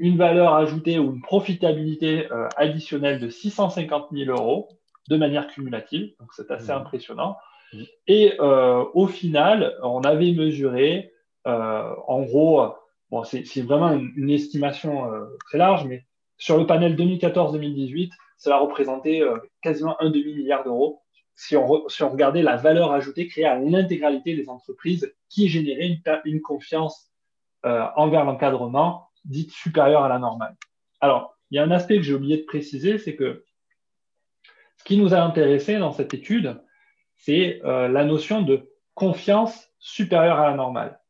une 0.00 0.16
valeur 0.16 0.54
ajoutée 0.54 0.98
ou 0.98 1.12
une 1.12 1.20
profitabilité 1.20 2.26
euh, 2.32 2.48
additionnelle 2.56 3.20
de 3.20 3.28
650 3.28 4.08
000 4.10 4.30
euros 4.30 4.70
de 5.10 5.16
manière 5.16 5.46
cumulative. 5.46 6.14
Donc, 6.18 6.30
c'est 6.32 6.50
assez 6.50 6.72
mmh. 6.72 6.76
impressionnant. 6.76 7.36
Mmh. 7.74 7.82
Et 8.06 8.32
euh, 8.40 8.82
au 8.94 9.06
final, 9.06 9.76
on 9.82 10.00
avait 10.00 10.32
mesuré, 10.32 11.12
euh, 11.46 11.94
en 12.06 12.22
gros, 12.22 12.72
bon, 13.10 13.24
c'est 13.24 13.60
vraiment 13.60 13.92
une, 13.92 14.30
estimation 14.30 15.10
très 15.46 15.58
large, 15.58 15.84
mais 15.84 16.06
sur 16.38 16.56
le 16.56 16.66
panel 16.66 16.96
2014-2018, 16.96 18.10
cela 18.38 18.58
représentait 18.58 19.20
quasiment 19.60 20.00
un 20.00 20.08
demi-milliard 20.08 20.64
d'euros 20.64 21.02
si 21.34 21.56
on, 21.58 21.86
si 21.88 22.02
on, 22.02 22.10
regardait 22.10 22.42
la 22.42 22.56
valeur 22.56 22.92
ajoutée 22.92 23.26
créée 23.26 23.44
à 23.44 23.58
l'intégralité 23.58 24.34
des 24.34 24.48
entreprises 24.48 25.14
qui 25.28 25.48
générait 25.48 25.88
une, 25.88 26.20
une 26.24 26.40
confiance 26.40 27.10
envers 27.62 28.24
l'encadrement 28.24 29.09
dite 29.24 29.52
supérieure 29.52 30.04
à 30.04 30.08
la 30.08 30.18
normale. 30.18 30.56
Alors, 31.00 31.36
il 31.50 31.56
y 31.56 31.58
a 31.58 31.64
un 31.64 31.70
aspect 31.70 31.96
que 31.96 32.02
j'ai 32.02 32.14
oublié 32.14 32.38
de 32.38 32.44
préciser, 32.44 32.98
c'est 32.98 33.16
que 33.16 33.44
ce 34.76 34.84
qui 34.84 34.96
nous 34.96 35.14
a 35.14 35.20
intéressé 35.20 35.78
dans 35.78 35.92
cette 35.92 36.14
étude, 36.14 36.60
c'est 37.16 37.60
euh, 37.64 37.88
la 37.88 38.04
notion 38.04 38.42
de 38.42 38.70
confiance 38.94 39.68
supérieure 39.78 40.38
à 40.38 40.50
la 40.50 40.56
normale. 40.56 41.00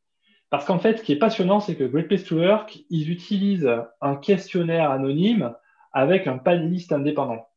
Parce 0.49 0.65
qu'en 0.65 0.79
fait, 0.79 0.97
ce 0.97 1.03
qui 1.03 1.13
est 1.13 1.19
passionnant, 1.19 1.61
c'est 1.61 1.75
que 1.75 1.85
Great 1.85 2.07
Place 2.07 2.25
to 2.25 2.37
Work, 2.37 2.79
ils 2.89 3.09
utilisent 3.09 3.71
un 4.01 4.15
questionnaire 4.17 4.91
anonyme 4.91 5.55
avec 5.93 6.27
un 6.27 6.37
panéliste 6.37 6.91
indépendant. 6.91 7.47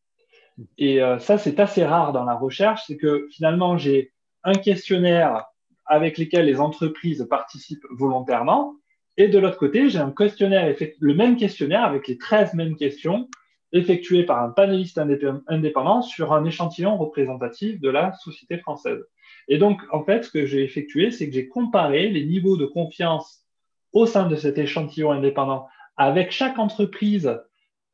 Et 0.78 1.02
euh, 1.02 1.18
ça, 1.18 1.36
c'est 1.38 1.58
assez 1.58 1.84
rare 1.84 2.12
dans 2.12 2.24
la 2.24 2.34
recherche, 2.34 2.82
c'est 2.86 2.96
que 2.96 3.26
finalement, 3.32 3.76
j'ai 3.76 4.12
un 4.44 4.54
questionnaire 4.54 5.44
avec 5.86 6.18
lequel 6.18 6.46
les 6.46 6.60
entreprises 6.60 7.26
participent 7.28 7.84
volontairement, 7.90 8.76
et 9.16 9.28
de 9.28 9.38
l'autre 9.38 9.58
côté, 9.58 9.88
j'ai 9.88 9.98
un 9.98 10.10
questionnaire, 10.10 10.74
le 10.98 11.14
même 11.14 11.36
questionnaire 11.36 11.84
avec 11.84 12.08
les 12.08 12.18
13 12.18 12.54
mêmes 12.54 12.76
questions 12.76 13.28
effectuées 13.72 14.24
par 14.24 14.42
un 14.42 14.50
panéliste 14.50 14.98
indépendant 15.48 16.02
sur 16.02 16.32
un 16.32 16.44
échantillon 16.44 16.96
représentatif 16.96 17.80
de 17.80 17.90
la 17.90 18.12
société 18.14 18.58
française. 18.58 19.04
Et 19.48 19.58
donc, 19.58 19.82
en 19.92 20.04
fait, 20.04 20.24
ce 20.24 20.30
que 20.30 20.46
j'ai 20.46 20.62
effectué, 20.62 21.10
c'est 21.10 21.28
que 21.28 21.34
j'ai 21.34 21.48
comparé 21.48 22.08
les 22.08 22.24
niveaux 22.24 22.56
de 22.56 22.66
confiance 22.66 23.44
au 23.92 24.06
sein 24.06 24.28
de 24.28 24.36
cet 24.36 24.58
échantillon 24.58 25.12
indépendant 25.12 25.66
avec 25.96 26.30
chaque 26.30 26.58
entreprise 26.58 27.40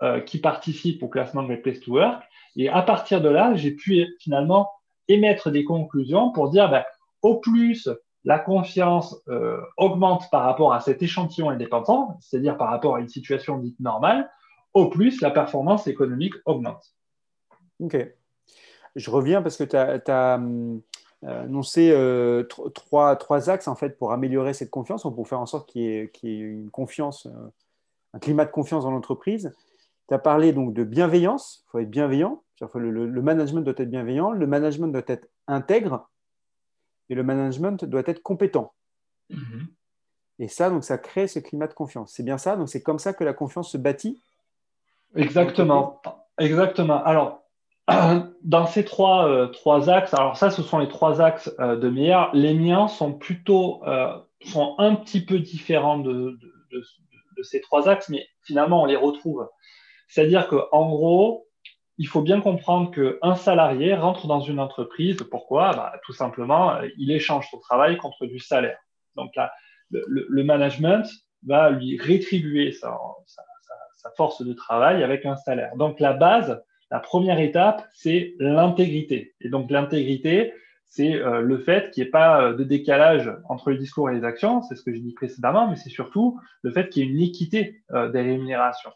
euh, 0.03 0.21
qui 0.21 0.39
participe 0.39 1.03
au 1.03 1.09
classement 1.09 1.43
Great 1.43 1.63
Place 1.63 1.81
to 1.81 1.93
Work. 1.93 2.23
Et 2.57 2.69
à 2.69 2.83
partir 2.83 3.21
de 3.21 3.29
là, 3.29 3.55
j'ai 3.55 3.73
pu 3.73 4.07
finalement 4.21 4.71
émettre 5.09 5.51
des 5.51 5.65
conclusions 5.65 6.31
pour 6.31 6.51
dire, 6.51 6.71
ben, 6.71 6.85
au 7.23 7.37
plus 7.37 7.89
la 8.25 8.39
confiance 8.39 9.17
euh, 9.29 9.61
augmente 9.77 10.31
par 10.31 10.43
rapport 10.43 10.73
à 10.73 10.81
cet 10.81 11.03
échantillon 11.03 11.51
indépendant, 11.51 12.19
c'est-à-dire 12.21 12.57
par 12.57 12.69
rapport 12.69 12.97
à 12.97 13.01
une 13.01 13.09
situation 13.09 13.59
dite 13.59 13.81
normale, 13.81 14.31
au 14.75 14.89
plus 14.89 15.21
la 15.21 15.31
performance 15.31 15.87
économique 15.87 16.35
augmente. 16.45 16.95
Ok. 17.81 17.97
Je 18.97 19.11
reviens 19.11 19.41
parce 19.41 19.57
que 19.57 19.65
tu 19.65 19.77
as, 19.77 20.39
euh, 20.39 20.79
annoncé 21.23 21.91
euh, 21.93 22.45
trois, 22.45 23.51
axes 23.51 23.69
en 23.69 23.75
fait 23.75 23.97
pour 23.99 24.13
améliorer 24.13 24.53
cette 24.53 24.71
confiance, 24.71 25.03
pour 25.03 25.29
faire 25.29 25.41
en 25.41 25.47
sorte 25.47 25.69
qu'il 25.69 25.83
y, 25.83 25.87
ait 25.87 26.11
une 26.23 26.71
confiance, 26.71 27.27
un 28.13 28.19
climat 28.19 28.45
de 28.45 28.51
confiance 28.51 28.85
dans 28.85 28.91
l'entreprise. 28.91 29.55
Tu 30.09 30.15
as 30.15 30.19
parlé 30.19 30.53
donc 30.53 30.75
de 30.75 30.85
bienveillance, 30.85 31.65
il 31.65 31.71
faut 31.71 31.79
être 31.79 31.91
bienveillant, 31.91 32.43
le 32.75 33.23
management 33.23 33.63
doit 33.63 33.75
être 33.77 33.91
bienveillant, 33.91 34.33
le 34.33 34.47
management 34.47 34.89
doit 34.89 35.03
être 35.07 35.29
intègre, 35.47 36.11
et 37.11 37.15
le 37.15 37.23
management 37.23 37.85
doit 37.85 38.05
être 38.07 38.23
compétent. 38.23 38.73
Mhm. 39.29 39.67
Et 40.39 40.49
ça, 40.49 40.71
donc, 40.71 40.85
ça 40.85 40.97
crée 40.97 41.27
ce 41.27 41.39
climat 41.39 41.67
de 41.67 41.75
confiance. 41.75 42.13
C'est 42.15 42.23
bien 42.23 42.39
ça 42.39 42.57
Donc, 42.57 42.71
c'est 42.71 42.83
comme 42.83 42.99
ça 42.99 43.13
que 43.13 43.25
la 43.25 43.35
confiance 43.35 43.71
se 43.73 43.77
bâtit? 43.77 44.23
Exactement. 45.15 46.01
Exactement. 46.39 47.05
Alors, 47.05 47.43
dans 48.43 48.67
ces 48.67 48.85
trois, 48.85 49.29
euh, 49.29 49.49
trois 49.49 49.91
axes, 49.91 50.15
alors 50.15 50.37
ça, 50.37 50.51
ce 50.51 50.63
sont 50.63 50.79
les 50.79 50.89
trois 50.89 51.21
axes 51.21 51.53
euh, 51.61 51.77
de 51.77 51.91
meilleur. 51.91 52.31
Les 52.33 52.55
miens 52.55 52.89
sont 52.89 53.13
plutôt, 53.13 53.85
euh, 53.87 54.17
sont 54.47 54.77
un 54.79 54.95
petit 54.95 55.23
peu 55.23 55.41
différents 55.41 55.99
de, 55.99 56.39
de, 56.41 56.83
de, 57.37 57.43
ces 57.43 57.61
trois 57.61 57.89
axes, 57.89 58.09
mais 58.09 58.27
finalement, 58.43 58.83
on 58.83 58.87
les 58.87 58.97
retrouve. 58.97 59.47
C'est-à-dire 60.09 60.49
qu'en 60.49 60.89
gros, 60.89 61.49
il 62.01 62.09
faut 62.09 62.23
bien 62.23 62.41
comprendre 62.41 62.91
qu'un 62.91 63.35
salarié 63.35 63.95
rentre 63.95 64.27
dans 64.27 64.41
une 64.41 64.59
entreprise. 64.59 65.19
Pourquoi? 65.31 65.73
Bah, 65.73 65.93
Tout 66.03 66.15
simplement, 66.15 66.81
il 66.97 67.13
échange 67.13 67.47
son 67.51 67.59
travail 67.59 67.99
contre 67.99 68.25
du 68.25 68.39
salaire. 68.39 68.79
Donc 69.17 69.37
là, 69.37 69.53
le, 69.91 70.43
management 70.43 71.07
va 71.47 71.69
lui 71.69 71.99
rétribuer 71.99 72.73
sa, 72.73 72.99
force 74.17 74.41
de 74.41 74.55
travail 74.55 75.05
avec 75.05 75.27
un 75.27 75.37
salaire. 75.37 75.77
Donc 75.77 76.01
la 76.01 76.15
base, 76.15 76.65
la 76.91 77.01
première 77.01 77.39
étape, 77.39 77.87
c'est 77.93 78.35
l'intégrité. 78.39 79.35
Et 79.43 79.51
donc 79.51 79.71
l'intégrité, 79.71 80.55
c'est 80.87 81.17
euh, 81.17 81.43
le 81.43 81.59
fait 81.59 81.91
qu'il 81.91 82.03
n'y 82.03 82.09
ait 82.09 82.11
pas 82.11 82.43
euh, 82.43 82.55
de 82.55 82.65
décalage 82.65 83.31
entre 83.51 83.69
le 83.69 83.77
discours 83.77 84.09
et 84.09 84.15
les 84.15 84.25
actions, 84.25 84.63
c'est 84.63 84.75
ce 84.75 84.83
que 84.83 84.93
j'ai 84.95 85.01
dit 85.01 85.13
précédemment, 85.13 85.69
mais 85.69 85.77
c'est 85.77 85.91
surtout 85.91 86.41
le 86.63 86.73
fait 86.73 86.89
qu'il 86.89 87.05
y 87.05 87.07
ait 87.07 87.11
une 87.11 87.21
équité 87.21 87.83
euh, 87.91 88.09
des 88.09 88.23
rémunérations. 88.23 88.91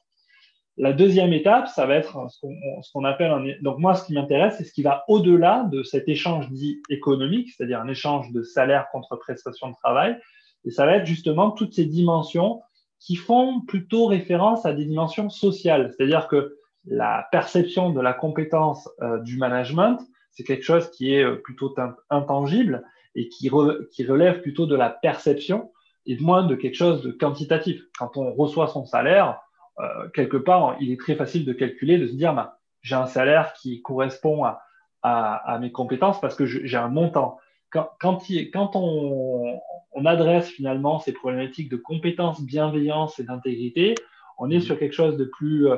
La 0.77 0.93
deuxième 0.93 1.33
étape, 1.33 1.69
ça 1.69 1.87
va 1.87 1.95
être 1.95 2.27
ce 2.31 2.93
qu'on 2.93 3.05
appelle 3.05 3.31
un... 3.31 3.45
Donc 3.63 3.79
moi, 3.79 3.95
ce 3.95 4.05
qui 4.05 4.13
m'intéresse, 4.13 4.57
c'est 4.59 4.65
ce 4.65 4.73
qui 4.73 4.83
va 4.83 5.05
au-delà 5.07 5.69
de 5.71 5.85
cet 5.85 6.09
échange 6.09 6.51
dit 6.51 6.83
économique, 6.91 7.51
c'est-à-dire 7.51 7.81
un 7.81 7.89
échange 7.89 8.33
de 8.33 8.43
salaire 8.43 8.89
contre 8.91 9.17
prestation 9.17 9.69
de 9.69 9.75
travail, 9.75 10.19
et 10.65 10.71
ça 10.71 10.85
va 10.85 10.97
être 10.97 11.07
justement 11.07 11.53
toutes 11.53 11.75
ces 11.75 11.85
dimensions 11.85 12.61
qui 12.99 13.17
font 13.17 13.61
plutôt 13.61 14.07
référence 14.07 14.67
à 14.67 14.73
des 14.73 14.85
dimensions 14.85 15.31
sociales, 15.31 15.93
c'est-à-dire 15.97 16.27
que 16.27 16.57
la 16.87 17.29
perception 17.31 17.91
de 17.91 18.01
la 18.01 18.13
compétence 18.13 18.89
euh, 19.01 19.19
du 19.21 19.37
management, 19.37 19.99
c'est 20.33 20.45
quelque 20.45 20.65
chose 20.65 20.91
qui 20.91 21.15
est 21.15 21.23
euh, 21.23 21.37
plutôt 21.37 21.75
intangible 22.11 22.85
et 23.15 23.29
qui, 23.29 23.51
qui, 23.93 24.07
relève 24.07 24.41
plutôt 24.41 24.67
de 24.67 24.75
la 24.75 24.91
perception 24.91 25.71
et 26.07 26.19
moins 26.19 26.45
de 26.45 26.55
quelque 26.55 26.75
chose 26.75 27.03
de 27.03 27.13
quantitatif. 27.13 27.83
Quand 27.99 28.17
on 28.17 28.33
reçoit 28.35 28.67
son 28.67 28.85
salaire, 28.85 29.39
euh, 29.81 30.09
quelque 30.15 30.37
part, 30.37 30.77
il 30.81 30.91
est 30.93 31.01
très 31.01 31.15
facile 31.15 31.45
de 31.45 31.53
calculer, 31.53 31.99
de 31.99 32.07
se 32.07 32.15
dire, 32.15 32.35
bah, 32.35 32.59
j'ai 32.83 32.95
un 32.95 33.07
salaire 33.07 33.53
qui 33.55 33.83
correspond 33.83 34.45
à, 34.45 34.63
à, 35.03 35.55
à 35.55 35.59
mes 35.59 35.73
compétences 35.73 36.21
parce 36.21 36.35
que 36.35 36.47
j'ai 36.47 36.77
un 36.77 36.89
montant. 36.89 37.39
Quand, 37.71 37.91
quand, 38.01 38.31
il, 38.31 38.51
quand 38.51 38.77
on, 38.77 39.61
on, 39.93 40.07
adresse 40.07 40.49
finalement 40.49 41.01
ces 41.01 41.13
problématiques 41.13 41.71
de 41.71 41.77
compétences, 41.77 42.41
bienveillance 42.41 43.19
et 43.19 43.25
d'intégrité, 43.25 43.95
on 44.39 44.51
est 44.51 44.59
mmh. 44.59 44.63
sur 44.63 44.79
quelque 44.79 44.93
chose 44.95 45.17
de 45.17 45.25
plus 45.25 45.69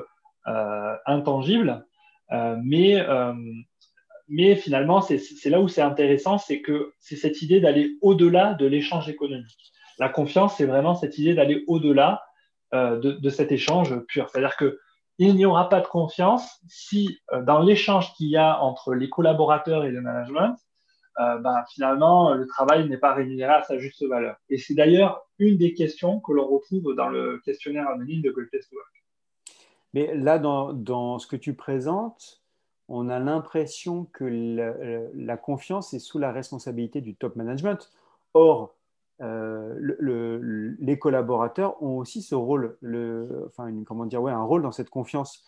euh, 0.48 0.94
intangible. 1.06 1.84
Euh, 2.30 2.56
mais, 2.62 3.00
euh, 3.00 3.32
mais 4.28 4.54
finalement, 4.54 5.00
c'est 5.00 5.20
là 5.46 5.60
où 5.60 5.66
c'est 5.66 5.82
intéressant, 5.82 6.38
c'est 6.38 6.60
que 6.60 6.92
c'est 7.00 7.16
cette 7.16 7.42
idée 7.42 7.60
d'aller 7.60 7.96
au-delà 8.00 8.54
de 8.54 8.64
l'échange 8.66 9.08
économique. 9.08 9.72
La 9.98 10.08
confiance, 10.08 10.56
c'est 10.56 10.66
vraiment 10.66 10.94
cette 10.94 11.18
idée 11.18 11.34
d'aller 11.34 11.64
au-delà 11.66 12.22
de, 12.72 13.12
de, 13.12 13.30
cet 13.30 13.52
échange 13.52 13.96
pur. 14.06 14.28
C'est-à-dire 14.28 14.56
que 14.56 14.78
il 15.18 15.34
n'y 15.34 15.46
aura 15.46 15.68
pas 15.68 15.80
de 15.80 15.86
confiance 15.86 16.60
si 16.68 17.20
dans 17.44 17.60
l'échange 17.60 18.12
qu'il 18.14 18.28
y 18.28 18.36
a 18.36 18.60
entre 18.60 18.92
les 18.92 19.08
collaborateurs 19.08 19.84
et 19.84 19.90
le 19.90 20.02
management, 20.02 20.56
euh, 21.18 21.38
ben, 21.38 21.64
finalement, 21.72 22.34
le 22.34 22.46
travail 22.46 22.88
n'est 22.88 22.98
pas 22.98 23.14
rémunéré 23.14 23.52
à 23.52 23.62
sa 23.62 23.78
juste 23.78 24.04
valeur. 24.06 24.36
Et 24.50 24.58
c'est 24.58 24.74
d'ailleurs 24.74 25.26
une 25.38 25.56
des 25.56 25.72
questions 25.72 26.20
que 26.20 26.32
l'on 26.32 26.46
retrouve 26.46 26.94
dans 26.94 27.08
le 27.08 27.38
questionnaire 27.44 27.88
anonyme 27.88 28.20
de 28.20 28.30
Great 28.30 28.50
Work. 28.52 29.04
Mais 29.94 30.14
là, 30.14 30.38
dans, 30.38 31.18
ce 31.18 31.26
que 31.26 31.36
tu 31.36 31.54
présentes, 31.54 32.42
on 32.88 33.08
a 33.08 33.18
l'impression 33.18 34.04
que 34.12 34.24
la, 35.14 35.36
confiance 35.38 35.94
est 35.94 35.98
sous 35.98 36.18
la 36.18 36.32
responsabilité 36.32 37.00
du 37.00 37.16
top 37.16 37.34
management. 37.34 37.90
Or, 38.34 38.75
euh, 39.22 40.74
les 40.78 40.98
collaborateurs 40.98 41.82
ont 41.82 41.98
aussi 41.98 42.22
ce 42.22 42.34
rôle, 42.34 42.76
enfin, 43.46 43.72
comment 43.86 44.06
dire, 44.06 44.22
ouais, 44.22 44.32
un 44.32 44.42
rôle 44.42 44.62
dans 44.62 44.72
cette 44.72 44.90
confiance. 44.90 45.44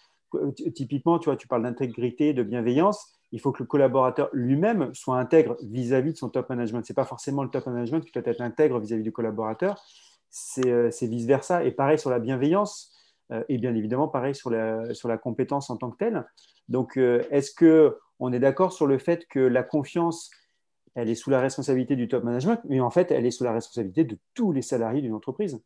Typiquement, 0.75 1.19
tu 1.19 1.27
vois, 1.27 1.37
tu 1.37 1.49
parles 1.49 1.63
d'intégrité, 1.63 2.35
de 2.35 2.43
bienveillance. 2.43 3.15
Il 3.33 3.41
faut 3.41 3.53
que 3.53 3.63
le 3.63 3.67
collaborateur 3.67 4.29
lui-même 4.33 4.95
soit 4.95 5.19
intègre 5.19 5.57
vis-à-vis 5.63 6.13
de 6.13 6.19
son 6.19 6.29
top 6.29 6.49
management. 6.49 6.85
Ce 6.85 6.93
n'est 6.93 6.95
pas 6.95 7.05
forcément 7.05 7.43
le 7.43 7.51
top 7.51 7.67
management 7.67 8.01
qui 8.01 8.13
doit 8.13 8.23
être 8.25 8.41
intègre 8.41 8.79
vis-à-vis 8.79 9.03
du 9.03 9.13
collaborateur, 9.13 9.83
c'est 10.31 11.07
vice-versa. 11.07 11.65
Et 11.65 11.73
pareil 11.73 11.99
sur 11.99 12.11
la 12.11 12.19
bienveillance 12.19 12.95
euh, 13.33 13.45
et 13.49 13.59
bien 13.59 13.75
évidemment, 13.75 14.09
pareil 14.09 14.35
sur 14.35 14.51
la, 14.51 14.95
sur 14.95 15.09
la 15.09 15.19
compétence 15.19 15.71
en 15.71 15.77
tant 15.77 15.91
que 15.91 15.99
telle. 15.99 16.27
Donc, 16.69 16.97
euh, 16.97 17.23
est-ce 17.31 17.53
qu'on 17.55 18.33
est 18.33 18.39
d'accord 18.39 18.73
sur 18.73 18.87
le 18.87 18.99
fait 18.99 19.27
que 19.27 19.41
la 19.41 19.63
confiance, 19.63 20.31
elle 20.99 21.09
est 21.09 21.15
sous 21.15 21.31
la 21.31 21.41
responsabilité 21.41 21.95
du 21.95 22.09
top 22.09 22.25
management, 22.25 22.61
mais 22.69 22.81
en 22.81 22.91
fait, 22.91 23.13
elle 23.13 23.25
est 23.25 23.31
sous 23.31 23.45
la 23.45 23.53
responsabilité 23.53 24.05
de 24.05 24.19
tous 24.35 24.53
les 24.53 24.63
salariés 24.63 25.01
d'une 25.01 25.15
entreprise 25.15 25.63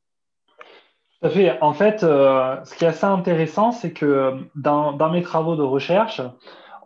tout 1.21 1.29
à 1.29 1.31
fait. 1.31 1.61
En 1.61 1.73
fait, 1.73 2.03
euh, 2.03 2.57
ce 2.65 2.75
qui 2.75 2.85
est 2.85 2.89
assez 2.89 3.07
intéressant, 3.07 3.71
c'est 3.71 3.93
que 3.93 4.41
dans, 4.57 4.93
dans, 4.93 5.09
mes 5.09 5.23
travaux 5.23 5.55
de 5.55 5.63
recherche, 5.63 6.21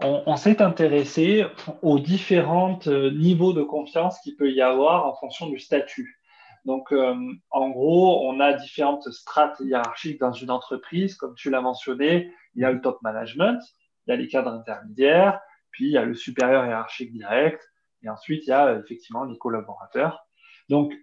on, 0.02 0.36
s'est 0.36 0.60
intéressé 0.60 1.46
aux 1.80 1.98
différents 1.98 2.78
niveaux 2.86 3.54
de 3.54 3.62
confiance 3.62 4.20
qu'il 4.20 4.36
peut 4.36 4.50
y 4.50 4.60
avoir 4.60 5.06
en 5.06 5.14
fonction 5.14 5.48
du 5.48 5.58
statut. 5.58 6.20
Donc, 6.66 6.92
euh, 6.92 7.14
en 7.48 7.70
gros, 7.70 8.28
on 8.28 8.38
a 8.40 8.52
différentes 8.52 9.10
strates 9.10 9.58
hiérarchiques 9.60 10.20
dans 10.20 10.32
une 10.32 10.50
entreprise. 10.50 11.14
Comme 11.14 11.34
tu 11.34 11.48
l'as 11.48 11.62
mentionné, 11.62 12.30
il 12.54 12.60
y 12.60 12.66
a 12.66 12.72
le 12.72 12.82
top 12.82 13.00
management, 13.00 13.58
il 14.06 14.10
y 14.10 14.12
a 14.12 14.16
les 14.16 14.28
cadres 14.28 14.52
intermédiaires, 14.52 15.40
puis 15.70 15.86
il 15.86 15.92
y 15.92 15.96
a 15.96 16.04
le 16.04 16.14
supérieur 16.14 16.66
hiérarchique 16.66 17.12
direct, 17.12 17.62
et 18.06 18.08
ensuite 18.08 18.46
il 18.46 18.50
y 18.50 18.52
a 18.52 18.78
effectivement 18.78 19.24
les 19.24 19.36
collaborateurs. 19.36 20.26
Donc, 20.68 20.94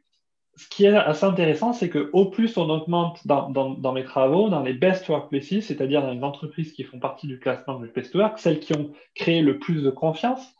ce 0.55 0.67
qui 0.69 0.85
est 0.85 0.95
assez 0.95 1.25
intéressant, 1.25 1.73
c'est 1.73 1.89
qu'au 1.89 2.25
plus 2.25 2.57
on 2.57 2.69
augmente 2.69 3.25
dans, 3.25 3.49
dans, 3.49 3.91
mes 3.91 4.03
travaux, 4.03 4.49
dans 4.49 4.61
les 4.61 4.73
best 4.73 5.07
workplaces, 5.09 5.61
c'est-à-dire 5.61 6.01
dans 6.01 6.11
les 6.11 6.23
entreprises 6.23 6.73
qui 6.73 6.83
font 6.83 6.99
partie 6.99 7.27
du 7.27 7.39
classement 7.39 7.79
du 7.79 7.87
best 7.87 8.13
work, 8.13 8.37
celles 8.37 8.59
qui 8.59 8.73
ont 8.73 8.91
créé 9.15 9.41
le 9.41 9.57
plus 9.57 9.81
de 9.81 9.89
confiance, 9.89 10.53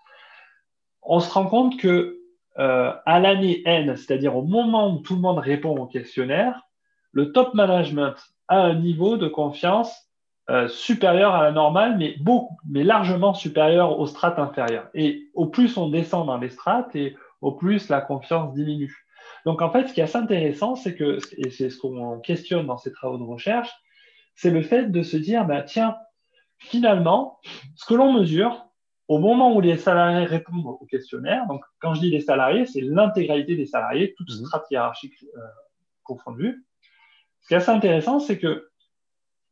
on 1.04 1.20
se 1.20 1.32
rend 1.32 1.46
compte 1.46 1.80
que 1.80 2.20
euh, 2.60 2.94
à 3.06 3.20
l'année 3.20 3.62
N, 3.66 3.96
c'est-à-dire 3.96 4.36
au 4.36 4.44
moment 4.44 4.94
où 4.94 5.00
tout 5.00 5.16
le 5.16 5.22
monde 5.22 5.40
répond 5.40 5.78
au 5.78 5.86
questionnaire, 5.86 6.62
le 7.12 7.32
top 7.32 7.54
management 7.54 8.16
a 8.48 8.58
un 8.58 8.76
niveau 8.76 9.18
de 9.18 9.28
confiance 9.28 10.10
euh, 10.50 10.68
supérieur 10.68 11.34
à 11.36 11.44
la 11.44 11.52
normale, 11.52 11.98
mais, 11.98 12.16
beaucoup, 12.20 12.58
mais 12.70 12.84
largement 12.84 13.34
supérieur 13.34 14.00
aux 14.00 14.08
strates 14.08 14.40
inférieures. 14.40 14.90
Et 14.94 15.30
au 15.34 15.48
plus 15.48 15.78
on 15.78 15.90
descend 15.90 16.28
dans 16.28 16.38
les 16.38 16.50
strates, 16.50 16.96
et 16.96 17.16
au 17.42 17.54
plus 17.54 17.90
la 17.90 18.02
confiance 18.02 18.54
diminue. 18.54 19.06
Donc 19.46 19.62
en 19.62 19.72
fait, 19.72 19.88
ce 19.88 19.94
qui 19.94 20.02
est 20.02 20.04
assez 20.04 20.18
intéressant, 20.18 20.76
c'est 20.76 20.96
que, 20.96 21.20
et 21.38 21.50
c'est 21.50 21.70
ce 21.70 21.78
qu'on 21.78 22.20
questionne 22.20 22.66
dans 22.66 22.78
ces 22.78 22.92
travaux 22.92 23.18
de 23.18 23.24
recherche, 23.24 23.70
c'est 24.36 24.50
le 24.50 24.62
fait 24.62 24.92
de 24.92 25.02
se 25.02 25.18
dire, 25.18 25.46
bah, 25.46 25.62
tiens, 25.62 25.96
finalement, 26.58 27.40
ce 27.76 27.86
que 27.86 27.94
l'on 27.94 28.12
mesure, 28.12 28.68
au 29.08 29.20
moment 29.20 29.56
où 29.56 29.62
les 29.62 29.78
salariés 29.78 30.26
répondent 30.26 30.66
au 30.66 30.86
questionnaire, 30.86 31.46
donc 31.48 31.64
quand 31.80 31.94
je 31.94 32.02
dis 32.02 32.10
les 32.10 32.22
salariés, 32.22 32.66
c'est 32.66 32.82
l'intégralité 32.82 33.56
des 33.56 33.66
salariés, 33.66 34.14
toute 34.18 34.30
mmh. 34.30 34.46
strate 34.46 34.72
hiérarchique 34.72 35.14
euh, 35.36 35.40
confondue. 36.04 36.66
Ce 37.42 37.48
qui 37.50 37.54
est 37.54 37.58
assez 37.58 37.72
intéressant, 37.72 38.20
c'est 38.20 38.40
que 38.40 38.70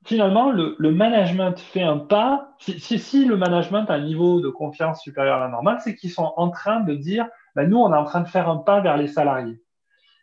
finalement, 0.06 0.52
le, 0.52 0.76
management 0.92 1.60
fait 1.60 1.84
un 1.84 1.98
pas. 1.98 2.56
Si, 2.60 3.00
si, 3.00 3.26
le 3.26 3.38
management 3.38 3.90
a 3.90 3.96
un 3.96 4.04
niveau 4.04 4.42
de 4.42 4.50
confiance 4.50 5.02
supérieur 5.02 5.38
à 5.38 5.40
la 5.42 5.50
normale, 5.50 5.80
c'est 5.84 5.96
qu'ils 5.96 6.12
sont 6.12 6.34
en 6.38 6.50
train 6.50 6.82
de 6.82 6.96
dire, 6.96 7.28
ben, 7.56 7.70
nous, 7.70 7.78
on 7.78 7.94
est 7.94 7.98
en 7.98 8.06
train 8.06 8.22
de 8.22 8.28
faire 8.28 8.50
un 8.50 8.58
pas 8.58 8.82
vers 8.82 8.98
les 8.98 9.08
salariés. 9.08 9.62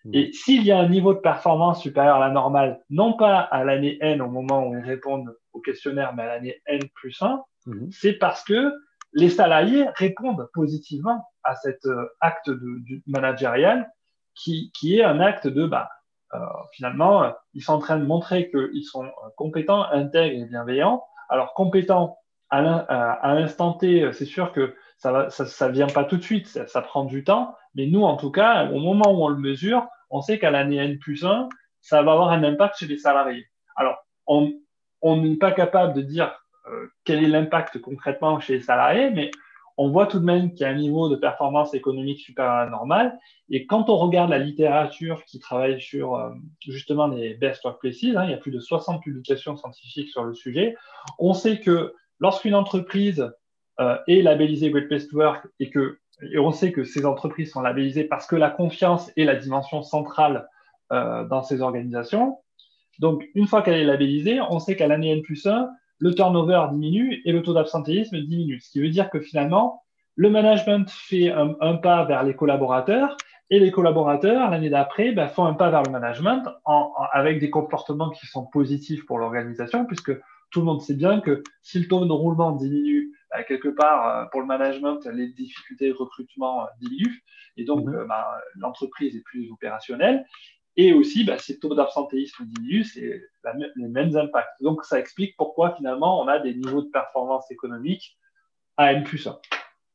Mmh. 0.04 0.10
Et 0.14 0.32
s'il 0.32 0.64
y 0.64 0.72
a 0.72 0.78
un 0.78 0.88
niveau 0.88 1.14
de 1.14 1.20
performance 1.20 1.82
supérieur 1.82 2.16
à 2.16 2.20
la 2.20 2.30
normale, 2.30 2.80
non 2.90 3.14
pas 3.14 3.38
à 3.38 3.64
l'année 3.64 3.98
N 4.00 4.22
au 4.22 4.28
moment 4.28 4.66
où 4.66 4.76
ils 4.76 4.84
répondent 4.84 5.36
au 5.52 5.60
questionnaire, 5.60 6.14
mais 6.14 6.22
à 6.22 6.26
l'année 6.26 6.60
N 6.66 6.80
plus 6.94 7.20
1, 7.20 7.42
mmh. 7.66 7.86
c'est 7.90 8.14
parce 8.14 8.44
que 8.44 8.72
les 9.12 9.30
salariés 9.30 9.86
répondent 9.94 10.48
positivement 10.52 11.24
à 11.42 11.54
cet 11.56 11.86
euh, 11.86 12.06
acte 12.20 12.50
de, 12.50 13.00
managérial 13.06 13.90
qui, 14.34 14.70
qui, 14.78 14.98
est 14.98 15.04
un 15.04 15.18
acte 15.20 15.48
de, 15.48 15.66
bah, 15.66 15.88
finalement, 16.72 17.32
ils 17.54 17.62
sont 17.62 17.74
en 17.74 17.78
train 17.78 17.98
de 17.98 18.04
montrer 18.04 18.50
qu'ils 18.50 18.84
sont 18.84 19.04
euh, 19.04 19.10
compétents, 19.36 19.84
intègres 19.84 20.42
et 20.42 20.44
bienveillants. 20.46 21.04
Alors, 21.28 21.54
compétents 21.54 22.18
à 22.50 23.34
l'instant 23.34 23.74
T, 23.74 24.10
c'est 24.12 24.24
sûr 24.24 24.52
que 24.52 24.74
ça 24.96 25.12
ne 25.12 25.72
vient 25.72 25.86
pas 25.86 26.04
tout 26.04 26.16
de 26.16 26.22
suite, 26.22 26.46
ça, 26.46 26.82
prend 26.82 27.04
du 27.04 27.22
temps, 27.22 27.54
mais 27.74 27.86
nous, 27.86 28.02
en 28.02 28.16
tout 28.16 28.30
cas, 28.30 28.70
au 28.70 28.80
moment 28.80 29.12
où 29.12 29.24
on 29.24 29.28
le 29.28 29.36
mesure, 29.36 29.86
on 30.08 30.22
sait 30.22 30.38
qu'à 30.38 30.50
l'année 30.50 30.76
N 30.76 30.98
plus 30.98 31.26
1, 31.26 31.48
ça 31.82 32.02
va 32.02 32.12
avoir 32.12 32.30
un 32.30 32.42
impact 32.44 32.76
sur 32.76 32.88
les 32.88 32.96
salariés. 32.96 33.46
Alors, 33.76 33.98
on 34.26 34.50
n'est 35.02 35.36
pas 35.36 35.52
capable 35.52 35.92
de 35.92 36.00
dire 36.00 36.34
euh, 36.70 36.90
quel 37.04 37.22
est 37.22 37.28
l'impact 37.28 37.80
concrètement 37.80 38.40
chez 38.40 38.54
les 38.54 38.62
salariés, 38.62 39.10
mais 39.10 39.30
on 39.78 39.90
voit 39.90 40.06
tout 40.06 40.18
de 40.18 40.24
même 40.24 40.50
qu'il 40.50 40.62
y 40.62 40.64
a 40.64 40.68
un 40.68 40.74
niveau 40.74 41.08
de 41.08 41.14
performance 41.14 41.72
économique 41.72 42.28
la 42.36 42.68
normale. 42.68 43.18
Et 43.48 43.64
quand 43.64 43.88
on 43.88 43.96
regarde 43.96 44.28
la 44.28 44.38
littérature 44.38 45.24
qui 45.24 45.38
travaille 45.38 45.80
sur 45.80 46.16
euh, 46.16 46.30
justement 46.60 47.06
les 47.06 47.34
best 47.34 47.64
workplaces, 47.64 48.04
hein, 48.16 48.24
il 48.24 48.30
y 48.30 48.34
a 48.34 48.38
plus 48.38 48.50
de 48.50 48.58
60 48.58 49.02
publications 49.02 49.56
scientifiques 49.56 50.10
sur 50.10 50.24
le 50.24 50.34
sujet, 50.34 50.76
on 51.20 51.32
sait 51.32 51.60
que 51.60 51.94
lorsqu'une 52.18 52.56
entreprise 52.56 53.32
euh, 53.78 53.96
est 54.08 54.20
labellisée 54.20 54.70
Great 54.70 54.88
Place 54.88 55.10
Work 55.12 55.46
et 55.60 55.70
que 55.70 55.98
et 56.32 56.38
on 56.38 56.50
sait 56.50 56.72
que 56.72 56.82
ces 56.82 57.06
entreprises 57.06 57.52
sont 57.52 57.60
labellisées 57.60 58.02
parce 58.02 58.26
que 58.26 58.34
la 58.34 58.50
confiance 58.50 59.12
est 59.16 59.24
la 59.24 59.36
dimension 59.36 59.84
centrale 59.84 60.48
euh, 60.90 61.24
dans 61.24 61.44
ces 61.44 61.60
organisations. 61.60 62.38
Donc, 62.98 63.24
une 63.36 63.46
fois 63.46 63.62
qu'elle 63.62 63.78
est 63.78 63.84
labellisée, 63.84 64.40
on 64.40 64.58
sait 64.58 64.74
qu'à 64.74 64.88
l'année 64.88 65.12
N 65.12 65.22
plus 65.22 65.46
1, 65.46 65.70
le 65.98 66.14
turnover 66.14 66.66
diminue 66.72 67.22
et 67.24 67.32
le 67.32 67.42
taux 67.42 67.54
d'absentéisme 67.54 68.20
diminue. 68.20 68.60
Ce 68.60 68.70
qui 68.70 68.80
veut 68.80 68.90
dire 68.90 69.10
que 69.10 69.20
finalement, 69.20 69.82
le 70.16 70.30
management 70.30 70.88
fait 70.90 71.30
un, 71.30 71.76
pas 71.76 72.04
vers 72.04 72.22
les 72.24 72.34
collaborateurs 72.34 73.16
et 73.50 73.60
les 73.60 73.70
collaborateurs, 73.70 74.50
l'année 74.50 74.68
d'après, 74.68 75.12
ben, 75.12 75.28
font 75.28 75.44
un 75.44 75.54
pas 75.54 75.70
vers 75.70 75.82
le 75.82 75.90
management 75.90 76.44
avec 77.12 77.40
des 77.40 77.50
comportements 77.50 78.10
qui 78.10 78.26
sont 78.26 78.44
positifs 78.46 79.06
pour 79.06 79.18
l'organisation, 79.18 79.86
puisque 79.86 80.12
tout 80.50 80.60
le 80.60 80.66
monde 80.66 80.82
sait 80.82 80.94
bien 80.94 81.20
que 81.20 81.42
si 81.62 81.78
le 81.78 81.88
taux 81.88 82.04
de 82.04 82.12
roulement 82.12 82.52
diminue, 82.52 83.12
ben, 83.30 83.44
quelque 83.44 83.68
part, 83.68 84.08
euh, 84.08 84.24
pour 84.30 84.40
le 84.40 84.46
management, 84.46 85.04
les 85.12 85.28
difficultés 85.28 85.88
de 85.88 85.94
recrutement 85.94 86.62
euh, 86.62 86.66
diminuent, 86.80 87.22
et 87.56 87.64
donc 87.64 87.84
mhm. 87.86 87.94
euh, 87.94 88.04
ben, 88.06 88.24
l'entreprise 88.56 89.14
est 89.16 89.22
plus 89.22 89.50
opérationnelle. 89.50 90.24
Et 90.80 90.92
aussi, 90.92 91.24
bah, 91.24 91.36
le 91.48 91.58
taux 91.58 91.74
d'absentéisme 91.74 92.44
diminue, 92.46 92.84
c'est 92.84 93.20
les 93.74 93.88
mêmes 93.88 94.16
impacts. 94.16 94.62
Donc, 94.62 94.84
ça 94.84 95.00
explique 95.00 95.36
pourquoi 95.36 95.74
finalement 95.74 96.22
on 96.22 96.28
a 96.28 96.38
des 96.38 96.54
niveaux 96.54 96.82
de 96.82 96.88
performance 96.88 97.50
économique 97.50 98.16
à 98.76 98.92
N 98.92 99.02
plus 99.02 99.26
1. 99.26 99.36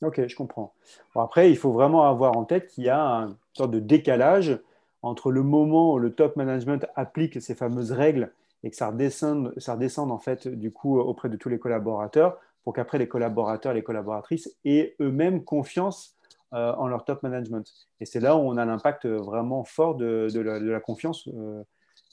Ok, 0.02 0.28
je 0.28 0.36
comprends. 0.36 0.74
après, 1.16 1.50
il 1.50 1.58
faut 1.58 1.72
vraiment 1.72 2.04
avoir 2.04 2.38
en 2.38 2.44
tête 2.44 2.68
qu'il 2.68 2.84
y 2.84 2.90
a 2.90 3.00
une 3.00 3.36
sorte 3.54 3.72
de 3.72 3.80
décalage 3.80 4.60
entre 5.02 5.32
le 5.32 5.42
moment 5.42 5.94
où 5.94 6.00
le 6.00 6.14
top 6.14 6.36
management 6.36 6.86
applique 6.96 7.42
ces 7.42 7.56
fameuses 7.56 7.94
règles 7.94 8.34
et 8.64 8.70
que 8.70 8.76
ça 8.76 8.90
redescende, 8.90 9.54
ça 9.58 9.76
redescende 9.76 10.12
en 10.12 10.18
fait 10.18 10.50
du 10.50 10.72
coup 10.72 11.00
auprès 11.00 11.30
de 11.30 11.38
tous 11.38 11.48
les 11.48 11.60
collaborateurs 11.60 12.38
pour 12.66 12.74
qu'après 12.74 12.98
les 12.98 13.08
collaborateurs 13.08 13.74
les 13.74 13.84
collaboratrices 13.84 14.54
aient 14.66 14.96
eux-mêmes 15.02 15.44
confiance 15.44 16.18
en 16.54 16.88
leur 16.88 17.06
top 17.06 17.24
management. 17.24 17.66
Et 18.00 18.06
c'est 18.06 18.20
là 18.20 18.36
où 18.36 18.40
on 18.40 18.58
a 18.58 18.66
l'impact 18.66 19.06
vraiment 19.06 19.64
fort 19.64 19.96
de, 19.96 20.30
la, 20.40 20.80
confiance 20.80 21.28
euh, 21.28 21.64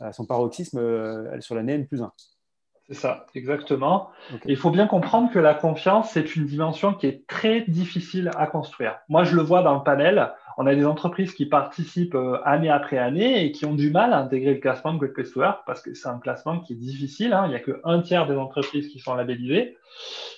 à 0.01 0.13
son 0.13 0.25
paroxysme 0.27 0.79
euh, 0.79 1.41
sur 1.41 1.55
l'année 1.55 1.75
N 1.75 1.87
plus 1.87 2.03
1. 2.03 2.13
C'est 2.89 2.95
ça, 2.95 3.27
exactement. 3.37 4.11
Il 4.47 4.57
faut 4.57 4.71
bien 4.71 4.89
comprendre 4.89 5.31
que 5.31 5.39
la 5.39 5.55
confiance, 5.55 6.11
c'est 6.11 6.35
une 6.35 6.47
dimension 6.47 6.93
qui 6.93 7.07
est 7.07 7.25
très 7.29 7.61
difficile 7.61 8.33
à 8.37 8.49
construire. 8.49 8.99
Moi, 9.09 9.23
je 9.23 9.37
le 9.37 9.43
vois 9.43 9.63
dans 9.63 9.77
le 9.77 9.85
panel 9.85 10.33
on 10.61 10.67
a 10.67 10.75
des 10.75 10.85
entreprises 10.85 11.33
qui 11.33 11.47
participent 11.47 12.15
euh, 12.15 12.39
année 12.45 12.69
après 12.69 12.99
année 12.99 13.47
et 13.47 13.51
qui 13.51 13.65
ont 13.65 13.75
du 13.75 13.91
mal 13.91 14.13
à 14.13 14.19
intégrer 14.19 14.53
le 14.53 14.61
classement 14.61 14.93
de 14.93 14.99
Great 14.99 15.15
Place 15.15 15.31
to 15.31 15.41
Work 15.41 15.61
parce 15.65 15.81
que 15.81 15.95
c'est 15.95 16.09
un 16.09 16.19
classement 16.19 16.61
qui 16.61 16.75
est 16.75 16.77
difficile. 16.77 17.33
Hein. 17.33 17.45
Il 17.47 17.49
n'y 17.49 17.57
a 17.57 17.61
qu'un 17.61 18.03
tiers 18.03 18.27
des 18.27 18.37
entreprises 18.37 18.89
qui 18.89 18.99
sont 18.99 19.15
labellisées. 19.15 19.79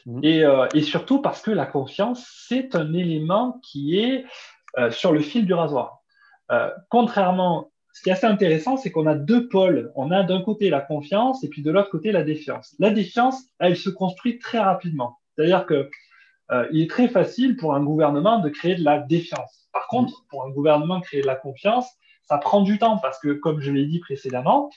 Mmh. 0.07 0.21
Euh, 0.25 0.69
et, 0.75 0.83
surtout 0.83 1.21
parce 1.21 1.43
que 1.43 1.51
la 1.51 1.67
confiance, 1.67 2.25
c'est 2.47 2.77
un 2.77 2.93
élément 2.95 3.61
qui 3.65 3.99
est 3.99 4.25
euh, 4.79 4.93
sur 4.93 5.13
le 5.13 5.19
fil 5.19 5.45
du 5.45 5.55
rasoir. 5.55 5.99
contrairement, 6.89 7.73
ce 7.93 8.03
qui 8.03 8.11
est 8.11 8.13
assez 8.13 8.27
intéressant, 8.27 8.77
c'est 8.77 8.93
qu'on 8.93 9.07
a 9.07 9.17
deux 9.17 9.49
pôles. 9.49 9.91
On 9.97 10.13
a 10.13 10.23
d'un 10.23 10.41
côté 10.41 10.71
la 10.71 10.81
confiance 10.81 11.43
et 11.43 11.49
puis 11.49 11.63
de 11.63 11.71
l'autre 11.73 11.91
côté 11.91 12.13
la 12.13 12.23
défiance. 12.23 12.77
La 12.79 12.91
défiance, 12.91 13.43
elle 13.59 13.77
se 13.77 13.91
construit 13.91 14.39
très 14.39 14.61
rapidement. 14.61 15.19
C'est-à-dire 15.35 15.67
que 15.67 15.91
il 16.71 16.83
est 16.83 16.91
très 16.91 17.09
facile 17.09 17.57
pour 17.57 17.75
un 17.75 17.83
gouvernement 17.83 18.39
de 18.39 18.49
créer 18.49 18.75
de 18.75 18.85
la 18.85 18.99
défiance. 18.99 19.69
Par 19.73 19.87
contre, 19.87 20.25
pour 20.29 20.45
un 20.45 20.51
gouvernement 20.51 21.01
créer 21.01 21.23
de 21.23 21.27
la 21.27 21.37
confiance, 21.37 21.89
ça 22.25 22.39
prend 22.39 22.61
du 22.61 22.79
temps 22.79 22.99
parce 22.99 23.19
que, 23.19 23.33
comme 23.33 23.61
je 23.61 23.73
l'ai 23.73 23.87
dit 23.87 24.01
précédemment, 24.01 24.71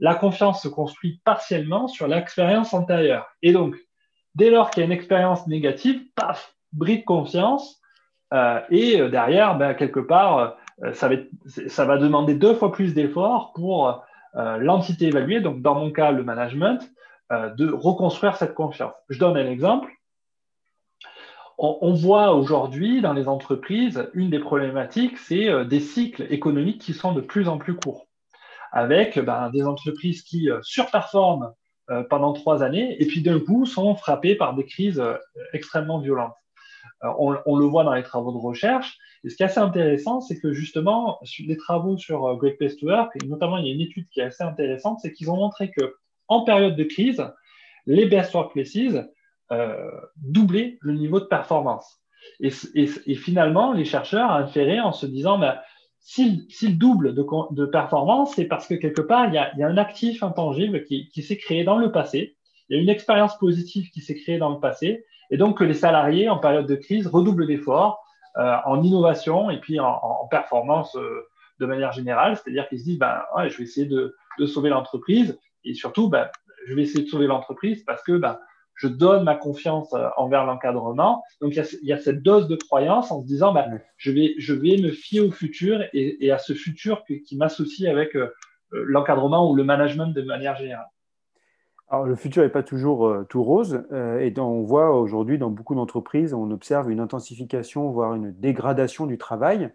la 0.00 0.14
confiance 0.14 0.62
se 0.62 0.68
construit 0.68 1.20
partiellement 1.24 1.88
sur 1.88 2.08
l'expérience 2.08 2.74
antérieure. 2.74 3.26
Et 3.42 3.52
donc, 3.52 3.76
dès 4.34 4.50
lors 4.50 4.70
qu'il 4.70 4.80
y 4.80 4.82
a 4.82 4.86
une 4.86 4.92
expérience 4.92 5.46
négative, 5.46 6.02
paf, 6.14 6.54
bris 6.74 6.98
de 6.98 7.04
confiance. 7.04 7.80
Euh, 8.32 8.60
et 8.70 9.00
euh, 9.00 9.08
derrière, 9.08 9.56
ben, 9.56 9.74
quelque 9.74 10.00
part, 10.00 10.56
euh, 10.82 10.92
ça, 10.92 11.84
va 11.84 11.98
demander 11.98 12.34
deux 12.34 12.54
fois 12.54 12.72
plus 12.72 12.94
d'efforts 12.94 13.52
pour 13.54 14.04
l'entité 14.34 15.06
évaluée, 15.06 15.40
donc 15.40 15.62
dans 15.62 15.76
mon 15.76 15.92
cas, 15.92 16.10
le 16.10 16.24
management, 16.24 16.80
de 17.30 17.70
reconstruire 17.72 18.34
cette 18.36 18.54
confiance. 18.54 18.92
Je 19.08 19.20
donne 19.20 19.36
un 19.36 19.48
exemple 19.48 19.88
on, 21.58 21.92
voit 21.92 22.34
aujourd'hui 22.34 23.00
dans 23.00 23.12
les 23.12 23.28
entreprises, 23.28 24.08
une 24.14 24.30
des 24.30 24.38
problématiques, 24.38 25.18
c'est 25.18 25.48
euh, 25.48 25.64
des 25.64 25.80
cycles 25.80 26.26
économiques 26.30 26.80
qui 26.80 26.94
sont 26.94 27.12
de 27.12 27.20
plus 27.20 27.48
en 27.48 27.58
plus 27.58 27.74
courts, 27.74 28.06
avec 28.72 29.18
ben, 29.18 29.50
des 29.50 29.64
entreprises 29.64 30.22
qui 30.22 30.50
euh, 30.50 30.60
surperforment 30.62 31.52
euh, 31.90 32.02
pendant 32.08 32.32
trois 32.32 32.62
années 32.62 33.00
et 33.00 33.06
puis 33.06 33.22
d'un 33.22 33.38
coup 33.38 33.66
sont 33.66 33.94
frappées 33.94 34.34
par 34.34 34.54
des 34.54 34.64
crises 34.64 35.02
extrêmement 35.52 36.00
violentes. 36.00 36.34
On, 37.02 37.56
le 37.56 37.66
voit 37.66 37.84
dans 37.84 37.92
les 37.92 38.02
travaux 38.02 38.32
de 38.32 38.38
recherche. 38.38 38.96
Et 39.24 39.28
ce 39.28 39.36
qui 39.36 39.42
est 39.42 39.46
assez 39.46 39.60
intéressant, 39.60 40.20
c'est 40.20 40.38
que 40.38 40.52
justement, 40.52 41.18
les 41.38 41.56
travaux 41.56 41.98
sur 41.98 42.34
Great 42.36 42.56
Place 42.56 42.76
to 42.76 42.86
Work, 42.86 43.12
et 43.22 43.26
notamment 43.26 43.58
il 43.58 43.66
y 43.66 43.70
a 43.70 43.74
une 43.74 43.80
étude 43.80 44.06
qui 44.08 44.20
est 44.20 44.24
assez 44.24 44.42
intéressante, 44.42 45.00
c'est 45.02 45.12
qu'ils 45.12 45.30
ont 45.30 45.36
montré 45.36 45.70
que 45.70 45.96
en 46.28 46.44
période 46.44 46.76
de 46.76 46.84
crise, 46.84 47.22
les 47.86 48.06
best 48.06 48.32
workplaces 48.34 49.04
doubler 50.16 50.78
le 50.80 50.94
niveau 50.94 51.20
de 51.20 51.26
performance. 51.26 52.04
Et, 52.40 52.50
finalement, 53.16 53.72
les 53.72 53.84
chercheurs 53.84 54.30
inféré 54.30 54.80
en 54.80 54.92
se 54.92 55.06
disant, 55.06 55.38
ben, 55.38 55.58
s'il 56.00 56.78
double 56.78 57.14
de, 57.14 57.66
performance, 57.66 58.34
c'est 58.34 58.44
parce 58.44 58.66
que 58.66 58.74
quelque 58.74 59.00
part, 59.00 59.28
il 59.28 59.34
y, 59.34 59.38
a, 59.38 59.66
un 59.66 59.76
actif 59.76 60.22
intangible 60.22 60.84
qui, 60.84 61.22
s'est 61.22 61.38
créé 61.38 61.64
dans 61.64 61.78
le 61.78 61.92
passé, 61.92 62.36
il 62.68 62.76
y 62.76 62.80
a 62.80 62.82
une 62.82 62.88
expérience 62.88 63.36
positive 63.38 63.90
qui 63.90 64.00
s'est 64.00 64.16
créée 64.16 64.38
dans 64.38 64.50
le 64.50 64.60
passé, 64.60 65.04
et 65.30 65.36
donc 65.36 65.58
que 65.58 65.64
les 65.64 65.74
salariés, 65.74 66.28
en 66.28 66.38
période 66.38 66.66
de 66.66 66.74
crise, 66.74 67.06
redoublent 67.06 67.46
d'efforts 67.46 68.02
euh, 68.36 68.56
en 68.66 68.82
innovation 68.82 69.50
et 69.50 69.60
puis 69.60 69.80
en, 69.80 70.26
performance 70.30 70.94
euh, 70.96 71.28
de 71.60 71.66
manière 71.66 71.92
générale, 71.92 72.36
c'est-à-dire 72.36 72.68
qu'ils 72.68 72.80
se 72.80 72.84
disent, 72.84 72.98
ben, 72.98 73.22
je 73.46 73.56
vais 73.56 73.64
essayer 73.64 73.86
de, 73.86 74.14
sauver 74.46 74.70
l'entreprise, 74.70 75.38
et 75.64 75.74
surtout, 75.74 76.08
ben, 76.08 76.28
je 76.66 76.74
vais 76.74 76.82
essayer 76.82 77.04
de 77.04 77.08
sauver 77.08 77.26
l'entreprise 77.26 77.82
parce 77.84 78.02
que 78.02 78.12
ben, 78.12 78.38
je 78.74 78.88
donne 78.88 79.24
ma 79.24 79.36
confiance 79.36 79.92
euh, 79.94 80.08
envers 80.16 80.44
l'encadrement. 80.44 81.22
Donc, 81.40 81.54
il 81.56 81.88
y, 81.88 81.92
a, 81.92 81.98
cette 81.98 82.22
dose 82.22 82.48
de 82.48 82.56
croyance 82.56 83.10
en 83.10 83.22
se 83.22 83.26
disant, 83.26 83.52
bah, 83.52 83.66
je, 83.96 84.10
vais, 84.10 84.34
je 84.38 84.52
vais 84.52 84.76
me 84.78 84.90
fier 84.90 85.20
au 85.20 85.30
futur 85.30 85.80
et, 85.92 86.30
à 86.30 86.38
ce 86.38 86.52
futur 86.52 87.04
qui 87.04 87.36
m'associe 87.36 87.90
avec 87.90 88.16
euh, 88.16 88.32
euh, 88.72 88.84
l'encadrement 88.86 89.50
ou 89.50 89.54
le 89.54 89.64
management 89.64 90.08
de 90.08 90.22
manière 90.22 90.56
générale. 90.56 90.86
Alors, 91.88 92.06
le 92.06 92.16
futur 92.16 92.42
n'est 92.42 92.48
pas 92.48 92.62
toujours 92.62 93.24
tout 93.28 93.44
rose. 93.44 93.84
et 93.92 94.32
on 94.38 94.62
voit 94.62 94.98
aujourd'hui 94.98 95.38
dans 95.38 95.50
beaucoup 95.50 95.74
d'entreprises, 95.74 96.32
on 96.32 96.50
observe 96.50 96.90
une 96.90 96.98
intensification, 96.98 97.90
voire 97.90 98.14
une 98.14 98.32
dégradation 98.32 99.06
du 99.06 99.18
travail. 99.18 99.70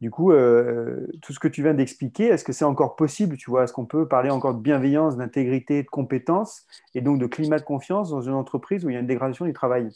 Du 0.00 0.10
coup, 0.10 0.32
euh, 0.32 1.06
tout 1.22 1.32
ce 1.32 1.38
que 1.38 1.48
tu 1.48 1.62
viens 1.62 1.74
d'expliquer, 1.74 2.26
est-ce 2.26 2.44
que 2.44 2.52
c'est 2.52 2.64
encore 2.64 2.96
possible 2.96 3.36
Tu 3.36 3.50
vois, 3.50 3.64
est-ce 3.64 3.72
qu'on 3.72 3.86
peut 3.86 4.08
parler 4.08 4.30
encore 4.30 4.54
de 4.54 4.60
bienveillance, 4.60 5.16
d'intégrité, 5.16 5.82
de 5.82 5.88
compétence 5.88 6.66
et 6.94 7.00
donc 7.00 7.18
de 7.20 7.26
climat 7.26 7.58
de 7.58 7.64
confiance 7.64 8.10
dans 8.10 8.20
une 8.20 8.34
entreprise 8.34 8.84
où 8.84 8.90
il 8.90 8.94
y 8.94 8.96
a 8.96 9.00
une 9.00 9.06
dégradation 9.06 9.44
du 9.44 9.52
travail? 9.52 9.88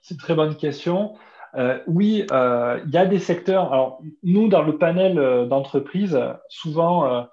C'est 0.00 0.14
une 0.14 0.20
très 0.20 0.34
bonne 0.34 0.56
question. 0.56 1.14
Euh, 1.56 1.80
oui, 1.86 2.26
euh, 2.30 2.80
il 2.86 2.92
y 2.92 2.96
a 2.96 3.06
des 3.06 3.18
secteurs. 3.18 3.72
Alors, 3.72 4.00
nous, 4.22 4.48
dans 4.48 4.62
le 4.62 4.78
panel 4.78 5.48
d'entreprises, 5.48 6.18
souvent, 6.48 7.26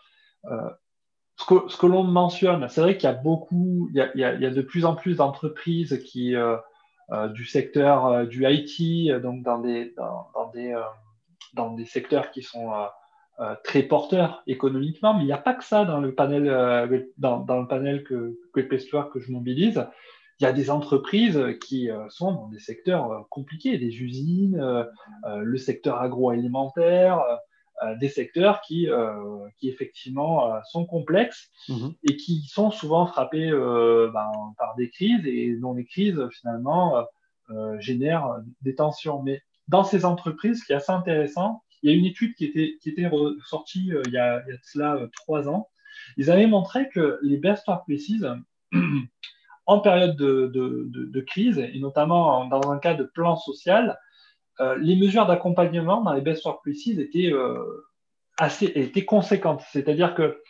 ce 1.37 1.77
que, 1.77 1.85
l'on 1.85 2.03
mentionne, 2.03 2.67
c'est 2.69 2.81
vrai 2.81 2.97
qu'il 2.97 3.09
y 3.09 3.13
a 3.13 3.15
beaucoup, 3.15 3.89
il 3.93 4.11
y 4.15 4.23
a, 4.23 4.49
de 4.49 4.61
plus 4.61 4.83
en 4.83 4.95
plus 4.95 5.17
d'entreprises 5.17 6.01
qui, 6.05 6.35
du 7.33 7.45
secteur 7.45 8.27
du 8.27 8.45
IT, 8.45 9.21
donc 9.21 9.43
dans 9.43 9.59
des, 9.59 9.93
dans 9.95 10.51
des 10.53 10.75
dans 11.53 11.73
des 11.73 11.85
secteurs 11.85 12.31
qui 12.31 12.41
sont 12.41 12.73
euh, 12.73 12.85
euh, 13.39 13.55
très 13.63 13.83
porteurs 13.83 14.43
économiquement, 14.47 15.13
mais 15.13 15.23
il 15.23 15.27
n'y 15.27 15.31
a 15.31 15.37
pas 15.37 15.53
que 15.53 15.63
ça 15.63 15.85
dans 15.85 15.99
le 15.99 16.13
panel, 16.13 16.47
euh, 16.47 17.01
dans, 17.17 17.45
le 17.59 17.67
panel 17.67 18.03
que, 18.03 18.37
que, 18.53 18.61
que 18.61 19.19
je 19.19 19.31
mobilise. 19.31 19.87
Il 20.39 20.43
y 20.43 20.47
a 20.47 20.53
des 20.53 20.71
entreprises 20.71 21.39
qui 21.67 21.87
sont 22.09 22.31
dans 22.31 22.47
des 22.47 22.57
secteurs 22.57 23.27
compliqués, 23.29 23.77
des 23.77 24.01
usines, 24.01 24.87
le 25.23 25.57
secteur 25.57 26.01
agroalimentaire, 26.01 27.23
des 27.99 28.07
secteurs 28.09 28.61
qui, 28.61 28.89
qui 29.59 29.69
effectivement 29.69 30.51
sont 30.63 30.87
complexes 30.87 31.51
mm-hmm. 31.69 31.93
et 32.09 32.17
qui 32.17 32.41
sont 32.47 32.71
souvent 32.71 33.05
frappés 33.05 33.51
ben, 33.51 34.31
par 34.57 34.73
des 34.77 34.89
crises 34.89 35.27
et 35.27 35.55
dont 35.57 35.75
les 35.75 35.85
crises 35.85 36.27
finalement 36.31 37.05
génèrent 37.77 38.39
des 38.63 38.73
tensions. 38.73 39.21
Mais 39.21 39.43
dans 39.71 39.85
ces 39.85 40.03
entreprises, 40.03 40.59
ce 40.59 40.65
qui 40.65 40.73
est 40.73 40.75
assez 40.75 40.91
intéressant, 40.91 41.63
il 41.81 41.89
y 41.89 41.93
a 41.93 41.97
une 41.97 42.05
étude 42.05 42.35
qui 42.35 42.43
était, 42.43 42.77
qui 42.81 42.89
était 42.89 43.09
sortie 43.45 43.93
euh, 43.93 44.03
il, 44.05 44.11
y 44.11 44.17
a, 44.17 44.43
cela 44.63 44.95
euh, 44.95 45.07
trois 45.15 45.47
ans. 45.47 45.69
Ils 46.17 46.29
avaient 46.29 46.45
montré 46.45 46.89
que 46.89 47.19
les 47.23 47.37
best 47.37 47.65
workplaces 47.67 48.21
en 49.65 49.79
période 49.79 50.17
de, 50.17 51.21
crise, 51.21 51.57
et 51.57 51.79
notamment 51.79 52.45
dans 52.47 52.69
un 52.69 52.79
cas 52.79 52.95
de 52.95 53.05
plan 53.05 53.37
social, 53.37 53.97
euh, 54.59 54.77
les 54.77 54.97
mesures 54.97 55.25
d'accompagnement 55.25 56.01
dans 56.01 56.13
les 56.13 56.21
best 56.21 56.43
workplaces 56.43 56.87
étaient 56.87 57.31
assez 58.37 58.65
étaient 58.75 59.05
conséquentes. 59.05 59.63
C'est-à-dire 59.71 60.15
que 60.15 60.41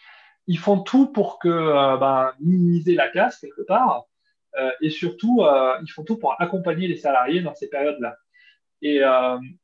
ils 0.47 0.57
font 0.57 0.79
tout 0.79 1.11
pour 1.11 1.37
que 1.37 1.99
ben, 1.99 2.31
minimiser 2.39 2.95
la 2.95 3.07
casse 3.09 3.37
quelque 3.37 3.61
part, 3.67 4.05
et 4.81 4.89
surtout 4.89 5.43
ils 5.83 5.91
font 5.91 6.03
tout 6.03 6.17
pour 6.17 6.41
accompagner 6.41 6.87
les 6.87 6.97
salariés 6.97 7.41
dans 7.41 7.53
ces 7.53 7.69
périodes-là. 7.69 8.17
Et, 8.81 9.01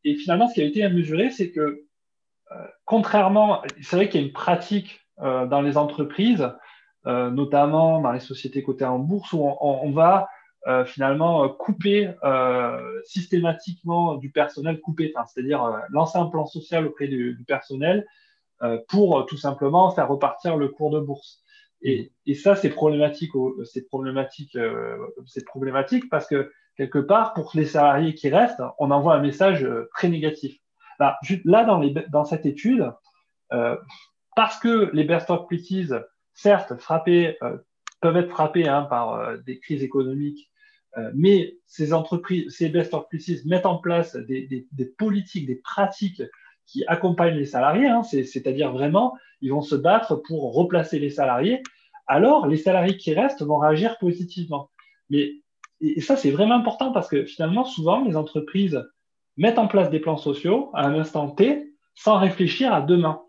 et, 0.03 0.15
finalement, 0.15 0.47
ce 0.47 0.53
qui 0.53 0.61
a 0.61 0.65
été 0.65 0.83
à 0.83 0.89
mesurer, 0.89 1.31
c'est 1.31 1.51
que 1.51 1.85
contrairement, 2.85 3.61
c'est 3.81 3.95
vrai 3.95 4.09
qu'il 4.09 4.21
y 4.21 4.23
a 4.23 4.27
une 4.27 4.33
pratique 4.33 5.01
dans 5.17 5.61
les 5.61 5.77
entreprises 5.77 6.47
euh, 7.07 7.29
notamment 7.29 8.01
dans 8.01 8.11
les 8.11 8.19
sociétés 8.19 8.63
cotées 8.63 8.83
en 8.83 8.99
bourse, 8.99 9.31
où 9.31 9.39
on, 9.39 9.91
va 9.91 10.27
euh, 10.67 10.83
finalement 10.83 11.45
euh, 11.45 11.47
couper 11.47 12.11
systématiquement 13.05 14.15
du 14.15 14.29
personnel, 14.29 14.81
couper, 14.81 15.13
c'est-à-dire 15.25 15.83
lancer 15.89 16.17
un 16.17 16.25
plan 16.25 16.45
social 16.45 16.85
auprès 16.85 17.07
du, 17.07 17.41
personnel 17.47 18.05
pour 18.89 19.25
tout 19.27 19.37
simplement 19.37 19.91
faire 19.91 20.09
repartir 20.09 20.57
le 20.57 20.67
cours 20.67 20.89
de 20.89 20.99
bourse. 20.99 21.43
Et, 21.81 22.11
ça, 22.33 22.55
c'est 22.55 22.71
problématique, 22.71 23.31
c'est 23.63 23.87
problématique, 23.87 24.57
c'est 25.27 25.45
problématique 25.45 26.09
parce 26.09 26.27
que 26.27 26.51
quelque 26.77 26.99
part, 26.99 27.33
pour 27.33 27.51
les 27.55 27.65
salariés 27.65 28.13
qui 28.13 28.29
restent, 28.29 28.61
on 28.79 28.91
envoie 28.91 29.15
un 29.15 29.21
message 29.21 29.67
très 29.95 30.09
négatif. 30.09 30.57
Là, 30.99 31.65
dans, 32.09 32.23
cette 32.25 32.45
étude, 32.45 32.91
parce 34.37 34.59
que 34.59 34.89
les 34.93 35.03
best 35.03 35.25
practices 35.25 35.93
certes, 36.37 36.71
euh, 37.07 37.57
peuvent 37.99 38.17
être 38.17 38.29
frappés 38.29 38.67
hein, 38.67 38.83
par 38.83 39.15
euh, 39.15 39.37
des 39.37 39.59
crises 39.59 39.83
économiques, 39.83 40.49
euh, 40.97 41.11
mais 41.15 41.57
ces 41.65 41.91
entreprises, 41.93 42.55
ces 42.55 42.69
best 42.69 42.93
workplaces 42.93 43.43
mettent 43.45 43.65
en 43.65 43.79
place 43.79 44.15
des, 44.15 44.67
politiques, 44.97 45.47
des 45.47 45.55
pratiques 45.55 46.21
qui 46.67 46.85
accompagnent 46.85 47.37
les 47.37 47.45
salariés, 47.45 47.87
hein, 47.87 48.03
c'est-à-dire 48.03 48.71
vraiment, 48.71 49.17
ils 49.41 49.51
vont 49.51 49.61
se 49.61 49.75
battre 49.75 50.15
pour 50.15 50.53
replacer 50.53 50.99
les 50.99 51.09
salariés, 51.09 51.63
alors 52.05 52.47
les 52.47 52.57
salariés 52.57 52.97
qui 52.97 53.13
restent 53.13 53.41
vont 53.41 53.57
réagir 53.57 53.97
positivement. 53.97 54.69
Mais, 55.09 55.31
et, 55.81 56.01
ça, 56.01 56.15
c'est 56.15 56.31
vraiment 56.31 56.55
important 56.55 56.91
parce 56.91 57.07
que 57.07 57.25
finalement, 57.25 57.63
souvent, 57.63 58.03
les 58.03 58.15
entreprises 58.15 58.83
mettent 59.37 59.59
en 59.59 59.67
place 59.67 59.89
des 59.89 59.99
plans 59.99 60.17
sociaux 60.17 60.71
à 60.73 60.85
un 60.87 60.99
instant 60.99 61.29
T 61.29 61.73
sans 61.95 62.17
réfléchir 62.17 62.73
à 62.73 62.81
demain. 62.81 63.21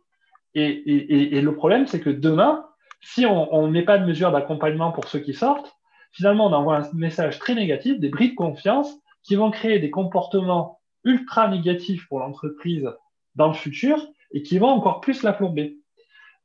et 0.54 1.40
le 1.40 1.54
problème, 1.54 1.86
c'est 1.86 2.00
que 2.00 2.10
demain, 2.10 2.64
si 3.00 3.26
on 3.26 3.66
ne 3.66 3.70
met 3.70 3.84
pas 3.84 3.98
de 3.98 4.04
mesures 4.04 4.32
d'accompagnement 4.32 4.92
pour 4.92 5.06
ceux 5.08 5.20
qui 5.20 5.34
sortent, 5.34 5.76
finalement, 6.12 6.46
on 6.46 6.52
envoie 6.52 6.78
un 6.78 6.88
message 6.94 7.38
très 7.38 7.54
négatif, 7.54 7.98
des 8.00 8.08
bris 8.08 8.30
de 8.30 8.34
confiance 8.34 8.92
qui 9.22 9.36
vont 9.36 9.50
créer 9.50 9.78
des 9.78 9.90
comportements 9.90 10.80
ultra 11.04 11.48
négatifs 11.48 12.06
pour 12.08 12.20
l'entreprise 12.20 12.88
dans 13.34 13.48
le 13.48 13.54
futur 13.54 14.04
et 14.32 14.42
qui 14.42 14.58
vont 14.58 14.68
encore 14.68 15.00
plus 15.00 15.22
la 15.22 15.32
plomber. 15.32 15.78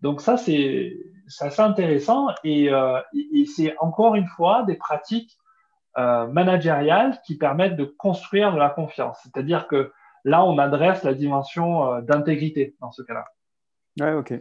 Donc 0.01 0.21
ça, 0.21 0.37
c'est 0.37 0.97
assez 1.39 1.61
intéressant 1.61 2.27
et, 2.43 2.69
euh, 2.69 2.99
c'est 3.55 3.75
encore 3.79 4.15
une 4.15 4.27
fois 4.27 4.63
des 4.63 4.75
pratiques 4.75 5.37
euh, 5.97 6.27
managériales 6.27 7.19
qui 7.25 7.37
permettent 7.37 7.75
de 7.75 7.85
construire 7.85 8.53
de 8.53 8.57
la 8.57 8.69
confiance. 8.69 9.19
C'est-à-dire 9.23 9.67
que 9.67 9.91
là, 10.23 10.45
on 10.45 10.57
adresse 10.57 11.03
la 11.03 11.13
dimension 11.13 11.93
euh, 11.93 12.01
d'intégrité 12.01 12.75
dans 12.81 12.91
ce 12.91 13.01
cas-là. 13.01 13.25
Ouais, 13.99 14.13
ok. 14.13 14.33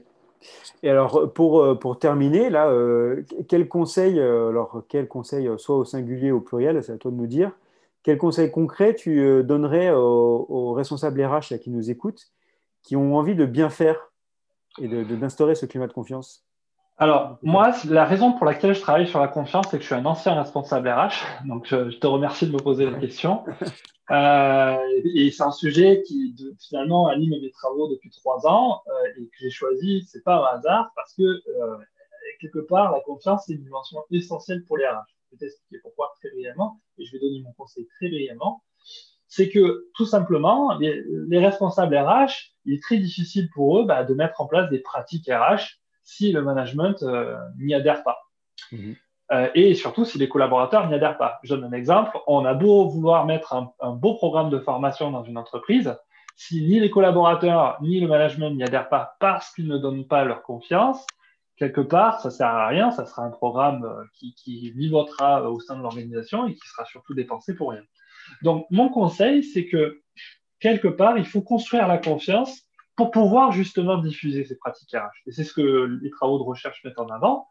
Et 0.82 0.90
alors, 0.90 1.32
pour, 1.32 1.62
euh, 1.62 1.74
pour 1.74 1.98
terminer, 1.98 2.50
là, 2.50 2.68
euh, 2.68 3.22
quel 3.48 3.68
conseil, 3.68 4.18
alors 4.18 4.84
quel 4.88 5.08
conseil, 5.08 5.48
soit 5.58 5.76
au 5.76 5.84
singulier 5.84 6.32
ou 6.32 6.38
au 6.38 6.40
pluriel, 6.40 6.82
c'est 6.82 6.92
à 6.92 6.96
toi 6.96 7.10
de 7.10 7.16
nous 7.16 7.26
dire, 7.26 7.52
quel 8.02 8.18
conseil 8.18 8.50
concret 8.50 8.94
tu 8.94 9.44
donnerais 9.44 9.90
aux, 9.92 10.72
responsables 10.72 11.24
RH 11.24 11.58
qui 11.60 11.70
nous 11.70 11.90
écoutent, 11.90 12.32
qui 12.82 12.96
ont 12.96 13.16
envie 13.16 13.36
de 13.36 13.46
bien 13.46 13.70
faire 13.70 14.10
et 14.80 14.88
d'instaurer 14.88 15.54
ce 15.54 15.66
climat 15.66 15.86
de 15.86 15.92
confiance? 15.92 16.44
Alors, 17.02 17.40
moi, 17.42 17.72
la 17.88 18.04
raison 18.04 18.32
pour 18.32 18.46
laquelle 18.46 18.76
je 18.76 18.80
travaille 18.80 19.08
sur 19.08 19.18
la 19.18 19.26
confiance, 19.26 19.66
c'est 19.68 19.78
que 19.78 19.82
je 19.82 19.86
suis 19.86 19.96
un 19.96 20.04
ancien 20.04 20.40
responsable 20.40 20.88
RH. 20.88 21.24
Donc, 21.48 21.66
je, 21.66 21.98
te 21.98 22.06
remercie 22.06 22.46
de 22.46 22.52
me 22.52 22.58
poser 22.58 22.88
la 22.88 22.98
question. 22.98 23.44
Euh, 24.10 24.76
et 25.14 25.30
c'est 25.30 25.44
un 25.44 25.52
sujet 25.52 26.02
qui, 26.06 26.34
finalement, 26.68 27.06
anime 27.06 27.40
mes 27.40 27.50
travaux 27.50 27.88
depuis 27.88 28.10
trois 28.10 28.46
ans 28.46 28.82
euh, 28.86 28.92
et 29.16 29.24
que 29.24 29.36
j'ai 29.40 29.48
choisi, 29.48 30.04
c'est 30.06 30.22
pas 30.22 30.36
un 30.36 30.58
hasard, 30.58 30.90
parce 30.96 31.14
que, 31.14 31.22
euh, 31.22 31.78
quelque 32.40 32.58
part, 32.58 32.92
la 32.92 33.00
confiance, 33.00 33.44
c'est 33.46 33.54
une 33.54 33.62
dimension 33.62 33.98
essentielle 34.10 34.64
pour 34.66 34.76
les 34.76 34.84
RH. 34.84 35.04
Je 35.06 35.36
vais 35.36 35.38
t'expliquer 35.38 35.80
pourquoi 35.82 36.12
très 36.18 36.28
brièvement, 36.30 36.80
et 36.98 37.06
je 37.06 37.12
vais 37.12 37.20
donner 37.20 37.40
mon 37.40 37.52
conseil 37.52 37.86
très 37.96 38.08
brièvement. 38.08 38.62
C'est 39.28 39.48
que, 39.48 39.86
tout 39.94 40.04
simplement, 40.04 40.76
les, 40.78 41.38
responsables 41.38 41.96
RH, 41.96 42.52
il 42.66 42.74
est 42.74 42.82
très 42.82 42.98
difficile 42.98 43.48
pour 43.54 43.78
eux 43.78 43.86
bah, 43.86 44.04
de 44.04 44.12
mettre 44.12 44.42
en 44.42 44.46
place 44.46 44.68
des 44.68 44.80
pratiques 44.80 45.30
RH 45.30 45.78
si 46.04 46.32
le 46.32 46.42
management 46.42 47.02
euh, 47.02 47.36
n'y 47.58 47.74
adhère 47.74 48.02
pas. 48.02 48.18
Mhm. 48.70 48.96
Euh, 49.32 49.48
et 49.54 49.74
surtout 49.74 50.04
si 50.04 50.18
les 50.18 50.28
collaborateurs 50.28 50.86
n'y 50.88 50.94
adhèrent 50.94 51.16
pas. 51.16 51.38
Je 51.42 51.54
donne 51.54 51.64
un 51.64 51.76
exemple. 51.76 52.18
On 52.26 52.44
a 52.44 52.54
beau 52.54 52.88
vouloir 52.88 53.24
mettre 53.24 53.54
un, 53.54 53.92
beau 53.92 54.14
programme 54.14 54.50
de 54.50 54.58
formation 54.58 55.10
dans 55.10 55.24
une 55.24 55.38
entreprise, 55.38 55.96
si 56.36 56.62
ni 56.62 56.80
les 56.80 56.90
collaborateurs 56.90 57.78
ni 57.80 58.00
le 58.00 58.08
management 58.08 58.50
n'y 58.50 58.62
adhèrent 58.62 58.88
pas 58.88 59.16
parce 59.20 59.52
qu'ils 59.54 59.68
ne 59.68 59.78
donnent 59.78 60.06
pas 60.06 60.24
leur 60.24 60.42
confiance, 60.42 61.06
quelque 61.56 61.80
part, 61.80 62.20
ça 62.20 62.30
sert 62.30 62.48
à 62.48 62.66
rien. 62.66 62.90
Ça 62.90 63.06
sera 63.06 63.24
un 63.24 63.30
programme 63.30 63.84
euh, 63.84 64.04
qui, 64.14 64.34
qui 64.34 64.70
vivotera 64.72 65.50
au 65.50 65.60
sein 65.60 65.76
de 65.76 65.82
l'organisation 65.82 66.46
et 66.46 66.54
qui 66.54 66.68
sera 66.68 66.84
surtout 66.84 67.14
dépensé 67.14 67.54
pour 67.54 67.70
rien. 67.70 67.82
Donc, 68.42 68.66
mon 68.70 68.88
conseil, 68.88 69.42
c'est 69.42 69.66
que 69.66 70.02
quelque 70.60 70.88
part, 70.88 71.16
il 71.16 71.24
faut 71.24 71.42
construire 71.42 71.88
la 71.88 71.98
confiance 71.98 72.62
pour 72.96 73.10
pouvoir 73.10 73.52
justement 73.52 73.98
diffuser 73.98 74.44
ces 74.44 74.56
pratiques 74.56 74.92
RH. 74.92 75.10
Et 75.26 75.32
c'est 75.32 75.44
ce 75.44 75.52
que 75.52 75.98
les 76.02 76.10
travaux 76.10 76.38
de 76.38 76.44
recherche 76.44 76.82
mettent 76.84 76.98
en 76.98 77.08
avant. 77.08 77.48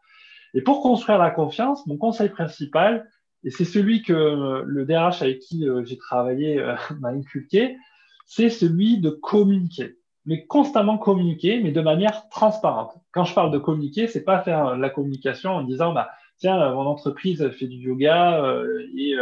Et 0.54 0.62
pour 0.62 0.82
construire 0.82 1.18
la 1.18 1.30
confiance, 1.30 1.86
mon 1.86 1.96
conseil 1.96 2.28
principal, 2.28 3.08
et 3.44 3.50
c'est 3.50 3.64
celui 3.64 4.02
que 4.02 4.62
le 4.64 4.84
DRH 4.84 5.22
avec 5.22 5.40
qui 5.40 5.68
euh, 5.68 5.84
j'ai 5.84 5.98
travaillé 5.98 6.58
euh, 6.58 6.76
m'a 7.00 7.08
inculqué, 7.08 7.76
c'est 8.26 8.50
celui 8.50 8.98
de 8.98 9.10
communiquer. 9.10 9.96
Mais 10.24 10.46
constamment 10.46 10.98
communiquer, 10.98 11.60
mais 11.60 11.72
de 11.72 11.80
manière 11.80 12.28
transparente. 12.28 12.94
Quand 13.10 13.24
je 13.24 13.34
parle 13.34 13.50
de 13.50 13.58
communiquer, 13.58 14.06
c'est 14.06 14.22
pas 14.22 14.40
faire 14.42 14.76
la 14.76 14.88
communication 14.88 15.50
en 15.50 15.62
disant, 15.62 15.92
bah, 15.92 16.10
tiens, 16.38 16.72
mon 16.72 16.86
entreprise 16.86 17.50
fait 17.58 17.66
du 17.66 17.78
yoga 17.78 18.40
euh, 18.40 18.86
et 18.96 19.16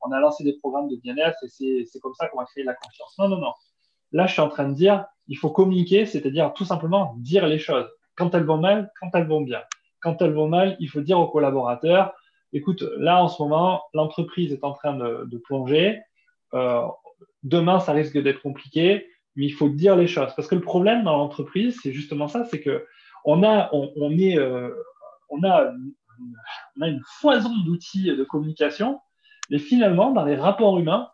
on 0.00 0.12
a 0.12 0.20
lancé 0.20 0.44
des 0.44 0.54
programmes 0.54 0.88
de 0.88 0.96
bien-être 0.96 1.36
et 1.44 1.84
c'est 1.84 2.00
comme 2.00 2.14
ça 2.14 2.28
qu'on 2.28 2.38
va 2.38 2.46
créer 2.46 2.64
la 2.64 2.74
confiance. 2.74 3.14
Non, 3.18 3.28
non, 3.28 3.38
non. 3.38 3.52
Là, 4.16 4.26
je 4.26 4.32
suis 4.32 4.40
en 4.40 4.48
train 4.48 4.66
de 4.66 4.72
dire, 4.72 5.04
il 5.28 5.36
faut 5.36 5.50
communiquer, 5.50 6.06
c'est-à-dire 6.06 6.54
tout 6.54 6.64
simplement 6.64 7.14
dire 7.18 7.46
les 7.46 7.58
choses. 7.58 7.86
Quand 8.14 8.34
elles 8.34 8.44
vont 8.44 8.56
mal, 8.56 8.90
quand 8.98 9.10
elles 9.12 9.26
vont 9.26 9.42
bien. 9.42 9.60
Quand 10.00 10.22
elles 10.22 10.32
vont 10.32 10.48
mal, 10.48 10.74
il 10.80 10.88
faut 10.88 11.02
dire 11.02 11.18
aux 11.18 11.28
collaborateurs, 11.28 12.14
écoute, 12.54 12.82
là, 12.96 13.22
en 13.22 13.28
ce 13.28 13.42
moment, 13.42 13.82
l'entreprise 13.92 14.54
est 14.54 14.64
en 14.64 14.72
train 14.72 14.94
de, 14.94 15.38
plonger. 15.44 16.00
Euh, 16.54 16.80
demain, 17.42 17.78
ça 17.78 17.92
risque 17.92 18.16
d'être 18.16 18.40
compliqué, 18.40 19.06
mais 19.34 19.44
il 19.44 19.52
faut 19.52 19.68
dire 19.68 19.96
les 19.96 20.06
choses. 20.06 20.32
Parce 20.34 20.48
que 20.48 20.54
le 20.54 20.62
problème 20.62 21.04
dans 21.04 21.18
l'entreprise, 21.18 21.78
c'est 21.82 21.92
justement 21.92 22.26
ça, 22.26 22.46
c'est 22.46 22.62
que 22.62 22.86
on 23.26 23.42
a, 23.42 23.68
on, 23.74 24.16
est, 24.18 24.38
euh, 24.38 24.70
on, 25.28 25.42
a, 25.44 25.70
on 26.78 26.80
a 26.80 26.88
une 26.88 27.02
foison 27.20 27.52
d'outils 27.66 28.16
de 28.16 28.24
communication, 28.24 28.98
mais 29.50 29.58
finalement, 29.58 30.12
dans 30.12 30.24
les 30.24 30.36
rapports 30.36 30.78
humains, 30.78 31.10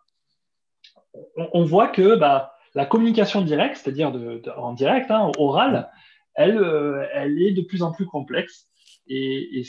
on, 1.36 1.64
voit 1.64 1.88
que 1.88 2.16
bah, 2.16 2.51
la 2.74 2.86
communication 2.86 3.42
directe, 3.42 3.76
c'est-à-dire 3.76 4.12
en 4.56 4.72
direct, 4.72 5.10
hein, 5.10 5.30
orale, 5.38 5.90
elle, 6.34 6.58
euh, 6.58 7.06
elle 7.12 7.40
est 7.42 7.52
de 7.52 7.62
plus 7.62 7.82
en 7.82 7.92
plus 7.92 8.06
complexe. 8.06 8.68
Et, 9.08 9.62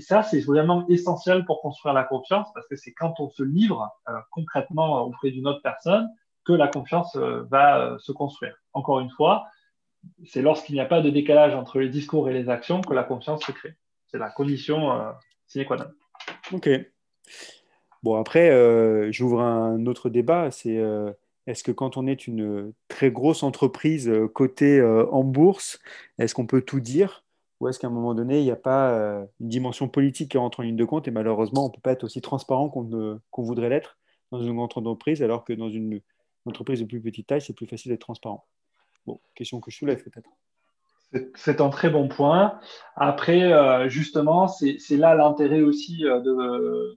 ça, 0.00 0.22
c'est 0.22 0.40
vraiment 0.40 0.86
essentiel 0.88 1.44
pour 1.44 1.60
construire 1.60 1.94
la 1.94 2.02
confiance, 2.02 2.48
parce 2.54 2.66
que 2.66 2.76
c'est 2.76 2.92
quand 2.92 3.14
on 3.20 3.28
se 3.28 3.42
livre 3.42 3.90
euh, 4.08 4.12
concrètement 4.32 5.02
auprès 5.02 5.30
d'une 5.30 5.46
autre 5.46 5.60
personne 5.62 6.08
que 6.44 6.52
la 6.52 6.66
confiance 6.66 7.14
euh, 7.16 7.44
va 7.50 7.96
se 7.98 8.10
construire. 8.10 8.56
Encore 8.72 9.00
une 9.00 9.10
fois, 9.10 9.46
c'est 10.24 10.42
lorsqu'il 10.42 10.74
n'y 10.74 10.80
a 10.80 10.86
pas 10.86 11.02
de 11.02 11.10
décalage 11.10 11.54
entre 11.54 11.78
les 11.78 11.88
discours 11.88 12.28
et 12.28 12.32
les 12.32 12.48
actions 12.48 12.80
que 12.80 12.94
la 12.94 13.04
confiance 13.04 13.44
se 13.44 13.52
crée. 13.52 13.74
C'est 14.06 14.18
la 14.18 14.30
condition 14.30 14.90
sine 15.46 15.64
qua 15.64 15.76
non. 15.76 15.86
Ok. 16.52 16.68
Bon, 18.02 18.16
après, 18.16 19.12
j'ouvre 19.12 19.40
un 19.40 19.86
autre 19.86 20.10
débat. 20.10 20.50
C'est 20.50 20.78
est-ce 21.46 21.62
que 21.62 21.72
quand 21.72 21.96
on 21.96 22.06
est 22.06 22.26
une 22.26 22.72
très 22.88 23.10
grosse 23.10 23.42
entreprise 23.42 24.08
euh, 24.08 24.28
cotée 24.28 24.78
euh, 24.78 25.06
en 25.10 25.24
bourse, 25.24 25.78
est-ce 26.18 26.34
qu'on 26.34 26.46
peut 26.46 26.62
tout 26.62 26.80
dire? 26.80 27.24
Ou 27.60 27.68
est-ce 27.68 27.78
qu'à 27.78 27.86
un 27.86 27.90
moment 27.90 28.14
donné, 28.14 28.38
il 28.40 28.44
n'y 28.44 28.50
a 28.50 28.56
pas 28.56 28.92
euh, 28.92 29.24
une 29.40 29.48
dimension 29.48 29.88
politique 29.88 30.30
qui 30.30 30.38
rentre 30.38 30.60
en 30.60 30.62
ligne 30.62 30.76
de 30.76 30.84
compte 30.84 31.06
et 31.06 31.10
malheureusement, 31.10 31.66
on 31.66 31.68
ne 31.68 31.74
peut 31.74 31.80
pas 31.82 31.92
être 31.92 32.04
aussi 32.04 32.20
transparent 32.20 32.68
qu'on 32.68 33.42
voudrait 33.42 33.68
l'être 33.68 33.98
dans 34.32 34.40
une 34.40 34.54
grande 34.54 34.72
entreprise, 34.74 35.22
alors 35.22 35.44
que 35.44 35.52
dans 35.52 35.70
une 35.70 36.00
entreprise 36.46 36.80
de 36.80 36.86
plus 36.86 37.00
petite 37.00 37.26
taille, 37.26 37.42
c'est 37.42 37.52
plus 37.52 37.66
facile 37.66 37.92
d'être 37.92 38.00
transparent? 38.00 38.46
Bon, 39.06 39.20
question 39.34 39.60
que 39.60 39.70
je 39.70 39.76
soulève 39.76 40.02
peut-être. 40.02 40.30
C'est 41.36 41.60
un 41.60 41.68
très 41.68 41.90
bon 41.90 42.08
point. 42.08 42.58
Après, 42.96 43.88
justement, 43.88 44.48
c'est 44.48 44.96
là 44.96 45.14
l'intérêt 45.14 45.60
aussi 45.60 45.98
de, 45.98 46.96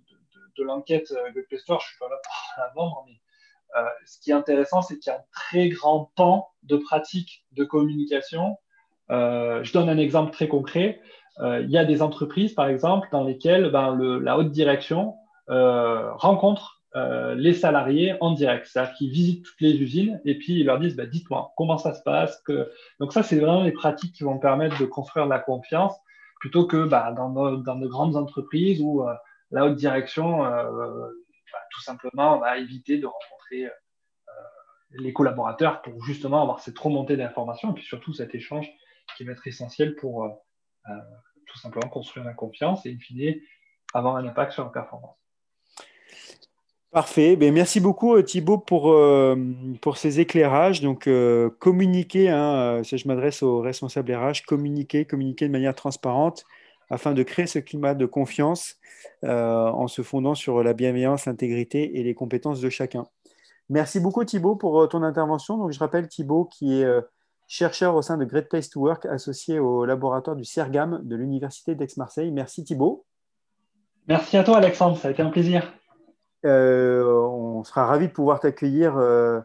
de, 0.57 0.63
l'enquête 0.63 1.13
de 1.36 1.45
Pestor. 1.47 1.79
Je 1.81 1.86
ne 1.86 1.89
suis 1.89 1.99
pas 1.99 2.10
là 2.10 2.15
pour 2.23 2.63
la 2.63 2.73
vendre, 2.73 3.05
mais 3.07 3.19
ce 4.06 4.19
qui 4.19 4.32
est 4.32 4.34
intéressant, 4.34 4.82
c'est 4.82 4.97
qu'il 4.97 5.12
y 5.12 5.15
a 5.15 5.19
un 5.19 5.23
très 5.32 5.69
grand 5.69 6.12
temps 6.15 6.49
de 6.63 6.77
pratique 6.77 7.45
de 7.51 7.63
communication. 7.63 8.58
je 9.10 9.73
donne 9.73 9.89
un 9.89 9.97
exemple 9.97 10.32
très 10.32 10.47
concret. 10.47 11.01
il 11.41 11.69
y 11.69 11.77
a 11.77 11.86
des 11.86 12.01
entreprises, 12.01 12.53
par 12.53 12.67
exemple, 12.67 13.08
dans 13.12 13.23
lesquelles 13.23 13.69
ben, 13.71 13.95
la 14.21 14.38
haute 14.38 14.51
direction 14.51 15.15
rencontre 15.47 16.77
euh, 16.97 17.36
les 17.36 17.53
salariés 17.53 18.15
en 18.21 18.32
direct. 18.32 18.65
C'est-à-dire 18.65 18.93
qu'ils 18.95 19.12
visitent 19.12 19.45
toutes 19.45 19.62
les 19.62 19.75
usines 19.75 20.19
et 20.25 20.36
puis 20.36 20.62
ils 20.62 20.65
leur 20.65 20.80
disent 20.80 20.95
bah, 20.95 21.06
Dites-moi, 21.06 21.51
comment 21.56 21.77
ça 21.77 21.93
se 21.93 22.01
passe? 22.01 22.41
Donc, 22.99 23.13
ça, 23.13 23.23
c'est 23.23 23.38
vraiment 23.38 23.63
les 23.63 23.71
pratiques 23.71 24.13
qui 24.13 24.23
vont 24.23 24.39
permettre 24.39 24.80
de 24.80 24.86
construire 24.86 25.25
de 25.25 25.30
la 25.30 25.39
confiance 25.39 25.93
plutôt 26.39 26.65
que 26.65 26.88
bah, 26.88 27.13
dans, 27.15 27.30
de 27.30 27.88
grandes 27.88 28.15
entreprises 28.15 28.82
où 28.82 29.03
euh, 29.03 29.13
la 29.51 29.65
haute 29.65 29.75
direction, 29.75 30.45
euh, 30.45 31.10
tout 31.77 31.83
simplement, 31.83 32.39
va 32.39 32.57
éviter 32.57 32.97
de 32.97 33.05
rencontrer 33.05 33.69
les 34.91 35.13
collaborateurs 35.13 35.81
pour 35.81 36.03
justement 36.03 36.41
avoir 36.41 36.59
cette 36.59 36.77
remontée 36.79 37.17
d'informations 37.17 37.71
et 37.71 37.73
puis 37.73 37.83
surtout 37.83 38.13
cet 38.13 38.33
échange 38.33 38.67
qui 39.15 39.23
va 39.25 39.33
être 39.33 39.45
essentiel 39.45 39.95
pour 39.95 40.27
tout 41.45 41.57
simplement 41.57 41.89
construire 41.89 42.25
la 42.25 42.33
confiance 42.33 42.85
et, 42.85 42.91
in 42.91 42.97
fine, 42.99 43.35
avoir 43.93 44.15
un 44.15 44.25
impact 44.25 44.53
sur 44.53 44.63
la 44.63 44.69
performance. 44.69 45.17
Parfait. 46.91 47.35
Ben, 47.35 47.53
merci 47.53 47.79
beaucoup 47.79 48.15
euh, 48.15 48.23
Thibaut 48.23 48.57
pour, 48.57 48.91
euh, 48.91 49.35
pour 49.81 49.97
ces 49.97 50.19
éclairages. 50.19 50.81
Donc, 50.81 51.07
euh, 51.07 51.49
communiquer, 51.59 52.29
hein, 52.29 52.81
je 52.81 53.07
m'adresse 53.07 53.43
aux 53.43 53.59
responsables 53.59 54.11
RH, 54.13 54.45
communiquer, 54.47 55.05
communiquer 55.05 55.47
de 55.47 55.51
manière 55.51 55.75
transparente 55.75 56.45
afin 56.89 57.13
de 57.13 57.23
créer 57.23 57.47
ce 57.47 57.60
climat 57.60 57.93
de 57.93 58.06
confiance 58.06 58.76
en 59.23 59.88
se 59.88 60.02
fondant 60.02 60.36
sur 60.36 60.63
la 60.63 60.73
bienveillance, 60.73 61.26
l'intégrité 61.26 62.00
et 62.00 62.04
les 62.04 62.13
compétences 62.13 62.62
de 62.62 62.69
chacun. 62.69 63.06
Merci 63.69 64.00
beaucoup 64.00 64.23
Thibaut 64.23 64.56
pour 64.56 64.88
ton 64.88 65.04
intervention. 65.04 65.58
Donc, 65.58 65.71
je 65.71 65.80
rappelle 65.80 66.08
Thibaut 66.08 66.45
qui 66.45 66.82
est 66.82 66.88
chercheur 67.47 67.95
au 67.95 68.02
sein 68.02 68.17
de 68.17 68.26
Great 68.26 68.50
Place 68.50 68.69
to 68.69 68.82
Work 68.82 69.06
associé 69.06 69.60
au 69.60 69.86
laboratoire 69.86 70.36
du 70.36 70.43
CERGAM 70.43 71.02
de 71.04 71.15
l'Université 71.15 71.76
d'Aix-Marseille. 71.76 72.32
Merci 72.32 72.63
Thibaut. 72.63 73.06
Merci 74.08 74.38
à 74.38 74.43
toi 74.43 74.58
Alexandre, 74.58 74.97
ça 74.97 75.08
a 75.08 75.12
été 75.12 75.21
un 75.21 75.30
plaisir. 75.30 75.73
Euh, 76.45 77.04
on 77.06 77.63
sera 77.63 77.86
ravi 77.86 78.08
de 78.08 78.13
pouvoir 78.13 78.39
t'accueillir 78.39 78.95
euh, 78.97 79.41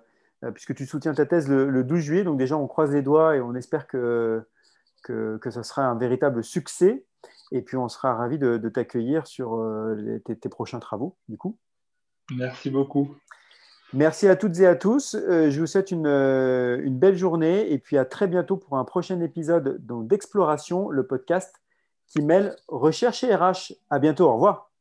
puisque 0.55 0.75
tu 0.75 0.87
soutiens 0.87 1.15
ta 1.15 1.27
thèse 1.27 1.49
le, 1.49 1.83
12 1.85 2.01
juillet. 2.01 2.25
Donc 2.25 2.39
déjà, 2.39 2.57
on 2.57 2.67
croise 2.67 2.93
les 2.93 3.03
doigts 3.03 3.37
et 3.37 3.41
on 3.41 3.55
espère 3.55 3.87
que, 3.87 4.43
que, 5.03 5.51
ce 5.51 5.63
sera 5.63 5.83
un 5.83 5.97
véritable 5.97 6.45
succès. 6.45 7.05
Et 7.51 7.63
puis, 7.63 7.77
on 7.77 7.89
sera 7.89 8.15
ravi 8.15 8.39
de, 8.39 8.57
t'accueillir 8.69 9.27
sur 9.27 9.57
euh, 9.57 10.21
tes, 10.25 10.49
prochains 10.49 10.81
travaux, 10.81 11.17
du 11.29 11.37
coup. 11.37 11.59
Merci 12.37 12.71
beaucoup. 12.71 13.15
Merci 13.93 14.27
à 14.29 14.37
toutes 14.37 14.59
et 14.61 14.67
à 14.67 14.75
tous. 14.75 15.17
je 15.17 15.61
vous 15.61 15.67
souhaite 15.67 15.91
une, 15.91 16.07
une, 16.07 16.99
belle 16.99 17.17
journée 17.17 17.71
et 17.71 17.79
puis 17.79 17.99
à 17.99 18.07
très 18.07 18.27
bientôt 18.27 18.57
pour 18.57 18.79
un 18.79 18.85
prochain 18.85 19.21
épisode 19.21 19.77
d'Exploration, 20.07 20.89
le 20.89 21.07
podcast 21.07 21.55
qui 22.07 22.23
mêle 22.23 22.57
recherche 22.69 23.23
et 23.23 23.35
RH. 23.35 23.75
À 23.91 23.99
bientôt. 23.99 24.31
Au 24.31 24.35
revoir. 24.35 24.72